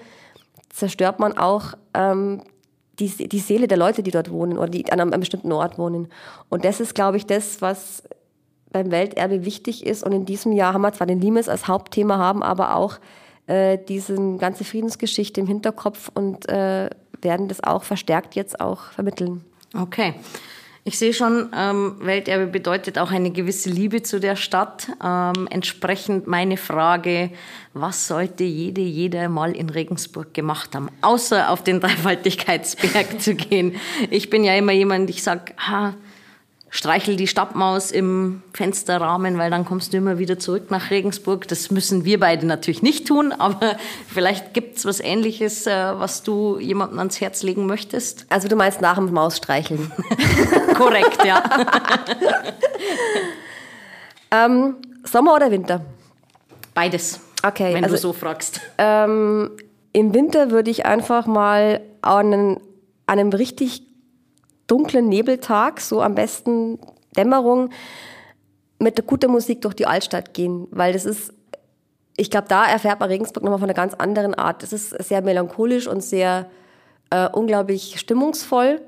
zerstört 0.70 1.20
man 1.20 1.38
auch 1.38 1.74
ähm, 1.94 2.42
die, 3.00 3.08
die 3.08 3.40
Seele 3.40 3.68
der 3.68 3.78
Leute, 3.78 4.04
die 4.04 4.12
dort 4.12 4.32
wohnen 4.32 4.58
oder 4.58 4.70
die 4.70 4.92
an 4.92 5.00
einem, 5.00 5.14
einem 5.14 5.22
bestimmten 5.22 5.52
Ort 5.52 5.78
wohnen. 5.78 6.10
Und 6.50 6.66
das 6.66 6.80
ist, 6.80 6.96
glaube 6.96 7.18
ich, 7.18 7.26
das, 7.26 7.62
was 7.62 8.04
beim 8.72 8.92
Welterbe 8.92 9.46
wichtig 9.46 9.86
ist. 9.86 10.04
Und 10.04 10.12
in 10.12 10.26
diesem 10.26 10.52
Jahr 10.52 10.74
haben 10.74 10.82
wir 10.82 10.94
zwar 10.94 11.08
den 11.08 11.22
Limes 11.22 11.48
als 11.48 11.68
Hauptthema, 11.68 12.18
haben 12.18 12.44
aber 12.44 12.76
auch 12.76 13.00
äh, 13.48 13.78
diese 13.78 14.16
ganze 14.38 14.64
Friedensgeschichte 14.64 15.40
im 15.40 15.48
Hinterkopf 15.48 16.10
und 16.14 16.50
äh, 16.50 16.90
werden 17.22 17.48
das 17.48 17.64
auch 17.64 17.84
verstärkt 17.84 18.36
jetzt 18.36 18.60
auch 18.60 18.92
vermitteln. 18.92 19.44
Okay. 19.80 20.14
Ich 20.86 21.00
sehe 21.00 21.14
schon, 21.14 21.50
ähm, 21.58 21.96
Welterbe 22.00 22.46
bedeutet 22.46 23.00
auch 23.00 23.10
eine 23.10 23.32
gewisse 23.32 23.70
Liebe 23.70 24.04
zu 24.04 24.20
der 24.20 24.36
Stadt. 24.36 24.90
Ähm, 25.02 25.48
entsprechend 25.50 26.28
meine 26.28 26.58
Frage, 26.58 27.30
was 27.74 28.10
sollte 28.10 28.44
jede, 28.44 28.82
jeder 28.82 29.30
mal 29.30 29.56
in 29.56 29.70
Regensburg 29.70 30.34
gemacht 30.34 30.76
haben, 30.76 30.90
außer 31.00 31.50
auf 31.50 31.64
den 31.64 31.80
Dreifaltigkeitsberg 31.80 33.22
zu 33.22 33.36
gehen? 33.36 33.78
Ich 34.10 34.30
bin 34.30 34.44
ja 34.44 34.56
immer 34.56 34.74
jemand, 34.74 35.10
ich 35.10 35.24
sage, 35.24 35.54
streichel 36.74 37.16
die 37.18 37.28
Stadtmaus 37.28 37.92
im 37.92 38.42
Fensterrahmen, 38.52 39.38
weil 39.38 39.52
dann 39.52 39.64
kommst 39.64 39.94
du 39.94 39.98
immer 39.98 40.18
wieder 40.18 40.40
zurück 40.40 40.72
nach 40.72 40.90
Regensburg. 40.90 41.48
Das 41.48 41.70
müssen 41.70 42.04
wir 42.04 42.20
beide 42.20 42.48
natürlich 42.48 42.82
nicht 42.82 43.08
tun, 43.08 43.32
aber 43.32 43.78
vielleicht 44.08 44.56
gibt's 44.56 44.84
was 44.84 45.00
Ähnliches, 45.00 45.68
äh, 45.68 45.72
was 46.00 46.24
du 46.24 46.58
jemandem 46.58 46.98
ans 46.98 47.22
Herz 47.22 47.44
legen 47.44 47.68
möchtest. 47.68 48.26
Also 48.30 48.48
du 48.48 48.56
meinst 48.56 48.82
nach 48.82 48.96
dem 48.96 49.14
Maus 49.14 49.38
streicheln. 49.38 49.92
Korrekt, 50.74 51.24
ja. 51.24 51.44
ähm, 54.32 54.78
Sommer 55.04 55.36
oder 55.36 55.52
Winter? 55.52 55.86
Beides. 56.74 57.20
Okay. 57.44 57.76
Wenn 57.76 57.84
also, 57.84 57.98
du 57.98 58.02
so 58.02 58.14
fragst. 58.14 58.62
Ähm, 58.80 59.52
Im 59.92 60.12
Winter 60.16 60.50
würde 60.50 60.72
ich 60.72 60.88
einfach 60.88 61.28
mal 61.28 61.82
an, 62.02 62.34
an 62.34 62.60
einem 63.06 63.30
richtig 63.30 63.93
dunklen 64.74 65.08
Nebeltag, 65.08 65.80
so 65.80 66.02
am 66.02 66.16
besten 66.16 66.80
Dämmerung, 67.16 67.70
mit 68.80 69.06
guter 69.06 69.28
Musik 69.28 69.62
durch 69.62 69.76
die 69.76 69.86
Altstadt 69.86 70.34
gehen, 70.34 70.68
weil 70.72 70.94
das 70.94 71.06
ist, 71.06 71.32
ich 72.18 72.32
glaube, 72.32 72.48
da 72.48 72.66
erfährt 72.66 73.00
man 73.00 73.10
Regensburg 73.10 73.44
nochmal 73.44 73.60
von 73.60 73.70
einer 73.70 73.76
ganz 73.76 73.94
anderen 73.94 74.34
Art. 74.34 74.64
Das 74.64 74.74
ist 74.74 74.90
sehr 74.90 75.22
melancholisch 75.22 75.88
und 75.88 76.02
sehr 76.02 76.50
äh, 77.12 77.30
unglaublich 77.30 78.00
stimmungsvoll. 78.00 78.82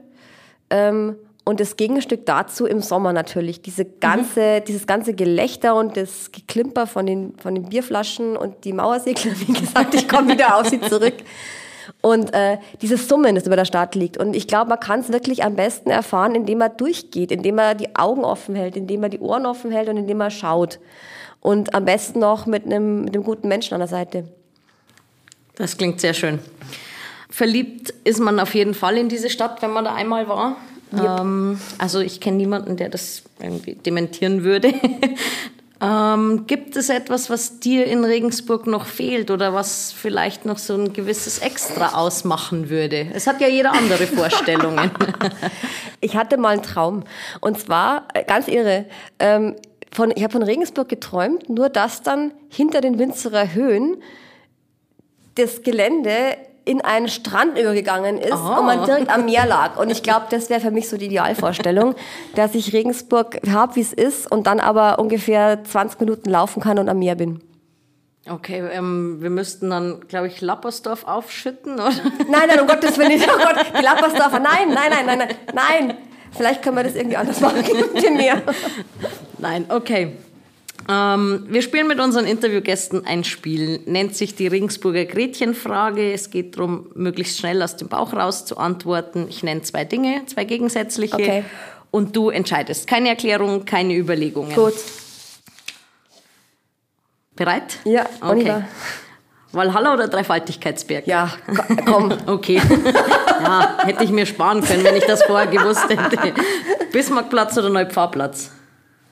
Ähm, 0.72 1.18
und 1.44 1.60
das 1.60 1.78
Gegenstück 1.78 2.26
dazu 2.26 2.66
im 2.66 2.82
Sommer 2.82 3.14
natürlich. 3.14 3.62
Diese 3.62 3.86
ganze, 3.86 4.62
mhm. 4.62 4.66
Dieses 4.66 4.88
ganze 4.88 5.14
Gelächter 5.14 5.76
und 5.76 5.96
das 5.98 6.32
Geklimper 6.32 6.88
von 6.88 7.06
den, 7.06 7.38
von 7.38 7.54
den 7.54 7.70
Bierflaschen 7.70 8.36
und 8.36 8.66
die 8.66 8.74
Mauersegler, 8.74 9.34
wie 9.46 9.54
gesagt, 9.54 9.94
ich 9.94 10.10
komme 10.10 10.34
wieder 10.34 10.58
auf 10.58 10.68
sie 10.68 10.82
zurück. 10.82 11.14
Und 12.02 12.34
äh, 12.34 12.58
dieses 12.82 13.08
Summen, 13.08 13.36
das 13.36 13.46
über 13.46 13.56
der 13.56 13.66
Stadt 13.66 13.96
liegt. 13.96 14.18
Und 14.18 14.36
ich 14.36 14.48
glaube, 14.48 14.70
man 14.70 14.80
kann 14.80 15.00
es 15.00 15.12
wirklich 15.12 15.44
am 15.44 15.56
besten 15.56 15.90
erfahren, 15.90 16.36
indem 16.36 16.60
man 16.60 16.76
durchgeht, 16.78 17.32
indem 17.32 17.56
man 17.56 17.78
die 17.78 17.96
Augen 17.96 18.24
offen 18.24 18.56
hält, 18.56 18.76
indem 18.76 19.02
man 19.02 19.12
die 19.12 19.20
Ohren 19.20 19.46
offen 19.46 19.72
hält 19.72 19.90
und 19.90 19.98
indem 19.98 20.18
man 20.18 20.32
schaut. 20.32 20.80
Und 21.42 21.76
am 21.76 21.86
besten 21.86 22.20
noch 22.20 22.46
mit 22.46 22.66
einem, 22.66 23.04
mit 23.06 23.16
einem 23.16 23.24
guten 23.24 23.48
Menschen 23.48 23.74
an 23.74 23.80
der 23.80 23.88
Seite. 23.88 24.28
Das 25.56 25.78
klingt 25.78 26.02
sehr 26.02 26.14
schön. 26.14 26.40
Verliebt 27.30 27.94
ist 28.04 28.20
man 28.20 28.40
auf 28.40 28.56
jeden 28.56 28.74
Fall 28.74 28.98
in 28.98 29.10
diese 29.10 29.30
Stadt, 29.30 29.62
wenn 29.62 29.72
man 29.72 29.86
da 29.86 29.94
einmal 29.94 30.28
war. 30.28 30.58
Yep. 30.94 31.20
Ähm, 31.20 31.60
also 31.78 32.00
ich 32.00 32.22
kenne 32.22 32.38
niemanden, 32.38 32.78
der 32.78 32.90
das 32.90 33.24
irgendwie 33.40 33.76
dementieren 33.76 34.44
würde. 34.44 34.74
Ähm, 35.82 36.46
gibt 36.48 36.78
es 36.78 36.90
etwas, 36.90 37.30
was 37.30 37.60
dir 37.60 37.86
in 37.86 38.06
Regensburg 38.06 38.66
noch 38.66 38.86
fehlt 38.86 39.30
oder 39.30 39.54
was 39.54 39.92
vielleicht 39.92 40.46
noch 40.46 40.58
so 40.58 40.74
ein 40.74 40.94
gewisses 40.94 41.40
Extra 41.40 41.96
ausmachen 41.96 42.70
würde? 42.70 43.08
Es 43.14 43.28
hat 43.28 43.42
ja 43.42 43.48
jeder 43.48 43.74
andere 43.74 44.08
Vorstellungen. 44.08 44.92
ich 46.02 46.16
hatte 46.16 46.38
mal 46.38 46.54
einen 46.54 46.64
Traum 46.64 47.04
und 47.42 47.60
zwar 47.60 48.08
äh, 48.14 48.24
ganz 48.24 48.48
irre. 48.48 48.86
Ähm, 49.20 49.56
von, 49.92 50.12
ich 50.16 50.24
habe 50.24 50.32
von 50.32 50.44
Regensburg 50.44 50.88
geträumt, 50.88 51.50
nur 51.50 51.70
dass 51.70 52.02
dann 52.02 52.34
hinter 52.50 52.82
den 52.82 52.98
Winzerer 52.98 53.54
Höhen 53.54 53.98
das 55.36 55.64
Gelände 55.64 56.38
in 56.66 56.82
einen 56.82 57.08
Strand 57.08 57.58
übergegangen 57.58 58.18
ist 58.18 58.34
oh. 58.34 58.60
und 58.60 58.66
man 58.66 58.86
direkt 58.86 59.10
am 59.10 59.26
Meer 59.26 59.46
lag. 59.48 59.78
Und 59.78 59.90
ich 59.92 60.04
glaube, 60.04 60.26
das 60.30 60.50
wäre 60.50 60.60
für 60.60 60.72
mich 60.72 60.90
so 60.90 60.98
die 60.98 61.06
Idealvorstellung, 61.06 61.96
dass 62.36 62.56
ich 62.56 62.74
Regensburg 62.74 63.40
habe, 63.50 63.76
wie 63.76 63.82
es 63.82 63.94
ist 63.94 64.30
und 64.32 64.48
dann 64.48 64.60
aber 64.60 65.00
ungefähr 65.00 65.64
20 65.64 66.00
Minuten 66.00 66.30
laufen 66.30 66.62
kann 66.62 66.80
und 66.80 66.90
am 66.90 67.00
Meer 67.00 67.16
bin. 67.16 67.42
Okay, 68.28 68.64
ähm, 68.72 69.18
wir 69.22 69.30
müssten 69.30 69.70
dann, 69.70 70.00
glaube 70.08 70.26
ich, 70.26 70.42
Lappersdorf 70.42 71.04
aufschütten, 71.04 71.76
oder? 71.76 71.92
Nein, 72.28 72.48
nein, 72.48 72.60
um 72.60 72.68
Gottes 72.68 72.98
Willen 72.98 73.10
nicht. 73.10 73.30
Oh 73.32 73.38
Gott, 73.38 73.64
die 73.78 73.84
Lappersdorfer, 73.84 74.40
nein, 74.40 74.70
nein, 74.74 74.90
nein, 74.90 75.06
nein, 75.06 75.18
nein, 75.20 75.36
nein. 75.54 75.98
Vielleicht 76.32 76.64
können 76.64 76.76
wir 76.76 76.84
das 76.84 76.96
irgendwie 76.96 77.18
anders 77.18 77.40
machen 77.40 77.64
mit 77.94 78.04
dem 78.04 78.18
Meer. 78.18 78.42
Nein, 79.38 79.66
okay. 79.70 80.14
Ähm, 80.88 81.46
wir 81.48 81.62
spielen 81.62 81.88
mit 81.88 82.00
unseren 82.00 82.26
Interviewgästen 82.26 83.06
ein 83.06 83.24
Spiel, 83.24 83.80
nennt 83.86 84.16
sich 84.16 84.36
die 84.36 84.48
Regensburger 84.48 85.06
Gretchenfrage. 85.06 86.14
Es 86.14 86.30
geht 86.30 86.58
darum, 86.58 86.92
möglichst 86.94 87.40
schnell 87.40 87.62
aus 87.62 87.76
dem 87.76 87.88
Bauch 87.88 88.14
raus 88.14 88.46
zu 88.46 88.58
antworten. 88.58 89.26
Ich 89.30 89.42
nenne 89.44 89.62
zwei 89.64 89.84
Dinge, 89.84 90.26
zwei 90.28 90.44
gegensätzliche. 90.44 91.16
Okay. 91.16 91.44
Und 91.92 92.16
du 92.16 92.30
entscheidest. 92.30 92.88
Keine 92.88 93.10
Erklärung, 93.10 93.66
keine 93.66 93.96
Überlegungen. 93.96 94.54
Gut. 94.54 94.74
Bereit? 97.36 97.78
Ja, 97.86 98.06
okay. 98.22 98.64
Valhalla 99.52 99.94
oder 99.94 100.08
Dreifaltigkeitsberg? 100.08 101.08
Ja, 101.08 101.32
komm. 101.86 102.14
okay. 102.28 102.62
Ja, 103.42 103.78
hätte 103.86 104.04
ich 104.04 104.10
mir 104.10 104.26
sparen 104.26 104.62
können, 104.62 104.84
wenn 104.84 104.96
ich 104.96 105.06
das 105.06 105.24
vorher 105.24 105.48
gewusst 105.48 105.88
hätte. 105.90 106.34
Bismarckplatz 106.92 107.58
oder 107.58 107.70
Neupfarrplatz? 107.70 108.52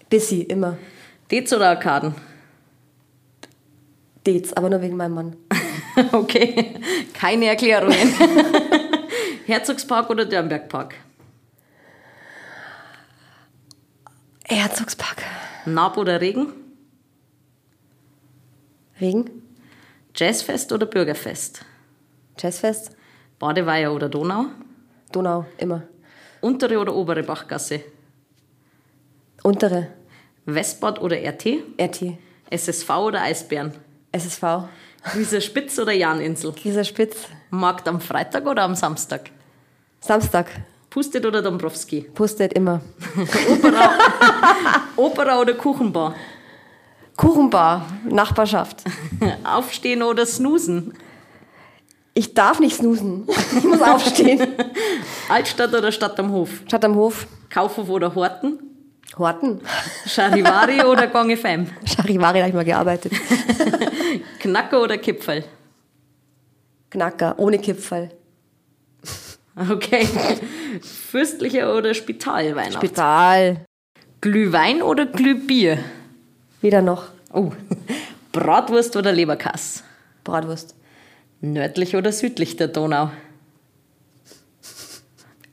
Bissi, 0.10 0.42
immer. 0.42 0.78
Dez 1.34 1.52
oder 1.52 1.70
Arkaden? 1.70 2.14
Dez, 4.24 4.54
aber 4.54 4.70
nur 4.70 4.84
wegen 4.84 4.96
meinem 4.96 5.16
Mann. 5.16 5.36
okay, 6.12 6.76
keine 7.12 7.48
Erklärungen. 7.48 8.14
Herzogspark 9.48 10.12
oder 10.12 10.26
Dörnbergpark? 10.26 10.94
Herzogspark. 14.46 15.24
Nab 15.66 15.98
oder 15.98 16.22
Regen? 16.22 16.54
Regen. 19.02 19.42
Jazzfest 20.16 20.72
oder 20.72 20.86
Bürgerfest? 20.86 21.66
Jazzfest. 22.38 22.96
Badeweiher 23.40 23.92
oder 23.92 24.08
Donau? 24.08 24.50
Donau, 25.12 25.48
immer. 25.58 25.82
Untere 26.42 26.78
oder 26.78 26.94
obere 26.94 27.24
Bachgasse? 27.24 27.82
Untere. 29.42 30.03
Westbad 30.46 31.02
oder 31.02 31.18
RT? 31.18 31.64
RT. 31.80 32.18
SSV 32.50 32.90
oder 32.90 33.22
Eisbären? 33.22 33.74
SSV. 34.12 34.44
Grieser 35.04 35.42
Spitz 35.42 35.80
oder 35.80 35.92
Janinsel? 35.92 36.54
Grieser 36.54 36.84
Spitz. 36.84 37.28
Markt 37.50 37.88
am 37.88 38.00
Freitag 38.00 38.46
oder 38.46 38.64
am 38.64 38.76
Samstag? 38.76 39.32
Samstag. 40.00 40.48
Pustet 40.90 41.26
oder 41.26 41.42
Dombrowski? 41.42 42.02
Pustet 42.14 42.54
immer. 42.54 42.82
Opera, 43.50 43.90
Opera 44.96 45.42
oder 45.42 45.54
Kuchenbar? 45.56 46.16
Kuchenbar, 47.18 47.86
Nachbarschaft. 48.10 48.84
Aufstehen 49.44 50.04
oder 50.04 50.26
snoosen? 50.26 50.94
Ich 52.14 52.34
darf 52.34 52.60
nicht 52.60 52.78
snoosen. 52.78 53.28
Ich 53.58 53.64
muss 53.64 53.82
aufstehen. 53.82 54.48
Altstadt 55.30 55.74
oder 55.74 55.92
Stadt 55.92 56.20
am 56.20 56.32
Hof? 56.32 56.50
Stadt 56.68 56.86
am 56.86 56.96
Hof. 56.96 57.26
Kaufhof 57.50 57.90
oder 57.90 58.14
Horten? 58.14 58.60
Horten. 59.18 59.62
Charivari 60.08 60.84
oder 60.84 61.08
Gong 61.08 61.36
FM? 61.36 61.68
Charivari, 61.86 62.40
habe 62.40 62.50
ich 62.50 62.56
mal 62.56 62.66
gearbeitet. 62.66 63.14
Knacker 64.40 64.82
oder 64.82 64.98
Kipferl? 64.98 65.44
Knacker, 66.90 67.36
ohne 67.38 67.60
Kipferl. 67.60 68.12
Okay. 69.56 70.08
Fürstlicher 70.82 71.76
oder 71.76 71.94
Spitalweihnacht? 71.94 72.84
Spital. 72.84 73.66
Glühwein 74.22 74.82
oder 74.82 75.06
Glühbier? 75.06 75.78
Weder 76.62 76.82
noch. 76.82 77.10
Oh. 77.32 77.52
Bratwurst 78.32 78.96
oder 78.96 79.12
Leberkass? 79.12 79.84
Bratwurst. 80.24 80.76
Nördlich 81.42 81.96
oder 81.96 82.12
südlich 82.12 82.56
der 82.56 82.70
Donau? 82.70 83.12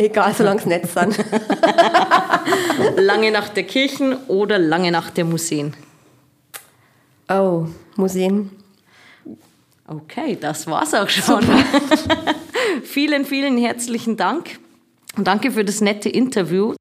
Egal, 0.01 0.33
solange 0.33 0.61
es 0.61 0.67
nett 0.67 0.89
sind. 0.89 1.19
lange 2.97 3.31
nach 3.31 3.51
der 3.51 3.65
Kirchen 3.65 4.15
oder 4.29 4.59
lange 4.59 4.91
nach 4.91 5.11
der 5.11 5.27
Museen? 5.27 5.77
Oh, 7.29 7.67
Museen. 7.97 8.51
Okay, 9.87 10.39
das 10.41 10.67
war's 10.67 10.95
auch 10.95 11.09
schon. 11.11 11.45
vielen, 12.83 13.27
vielen 13.27 13.59
herzlichen 13.59 14.17
Dank. 14.17 14.59
Und 15.19 15.27
danke 15.27 15.51
für 15.51 15.67
das 15.67 15.83
nette 15.83 16.09
Interview. 16.09 16.75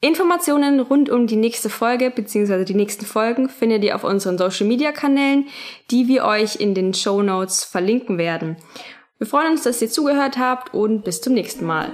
Informationen 0.00 0.80
rund 0.80 1.10
um 1.10 1.26
die 1.26 1.36
nächste 1.36 1.68
Folge 1.68 2.10
bzw. 2.10 2.64
die 2.64 2.74
nächsten 2.74 3.04
Folgen 3.04 3.50
findet 3.50 3.84
ihr 3.84 3.94
auf 3.94 4.04
unseren 4.04 4.38
Social 4.38 4.66
Media 4.66 4.90
Kanälen, 4.92 5.48
die 5.90 6.08
wir 6.08 6.24
euch 6.24 6.56
in 6.56 6.74
den 6.74 6.94
Show 6.94 7.20
Notes 7.20 7.64
verlinken 7.64 8.16
werden. 8.16 8.56
Wir 9.18 9.26
freuen 9.26 9.50
uns, 9.50 9.64
dass 9.64 9.82
ihr 9.82 9.90
zugehört 9.90 10.38
habt 10.38 10.72
und 10.72 11.02
bis 11.02 11.20
zum 11.20 11.34
nächsten 11.34 11.66
Mal. 11.66 11.90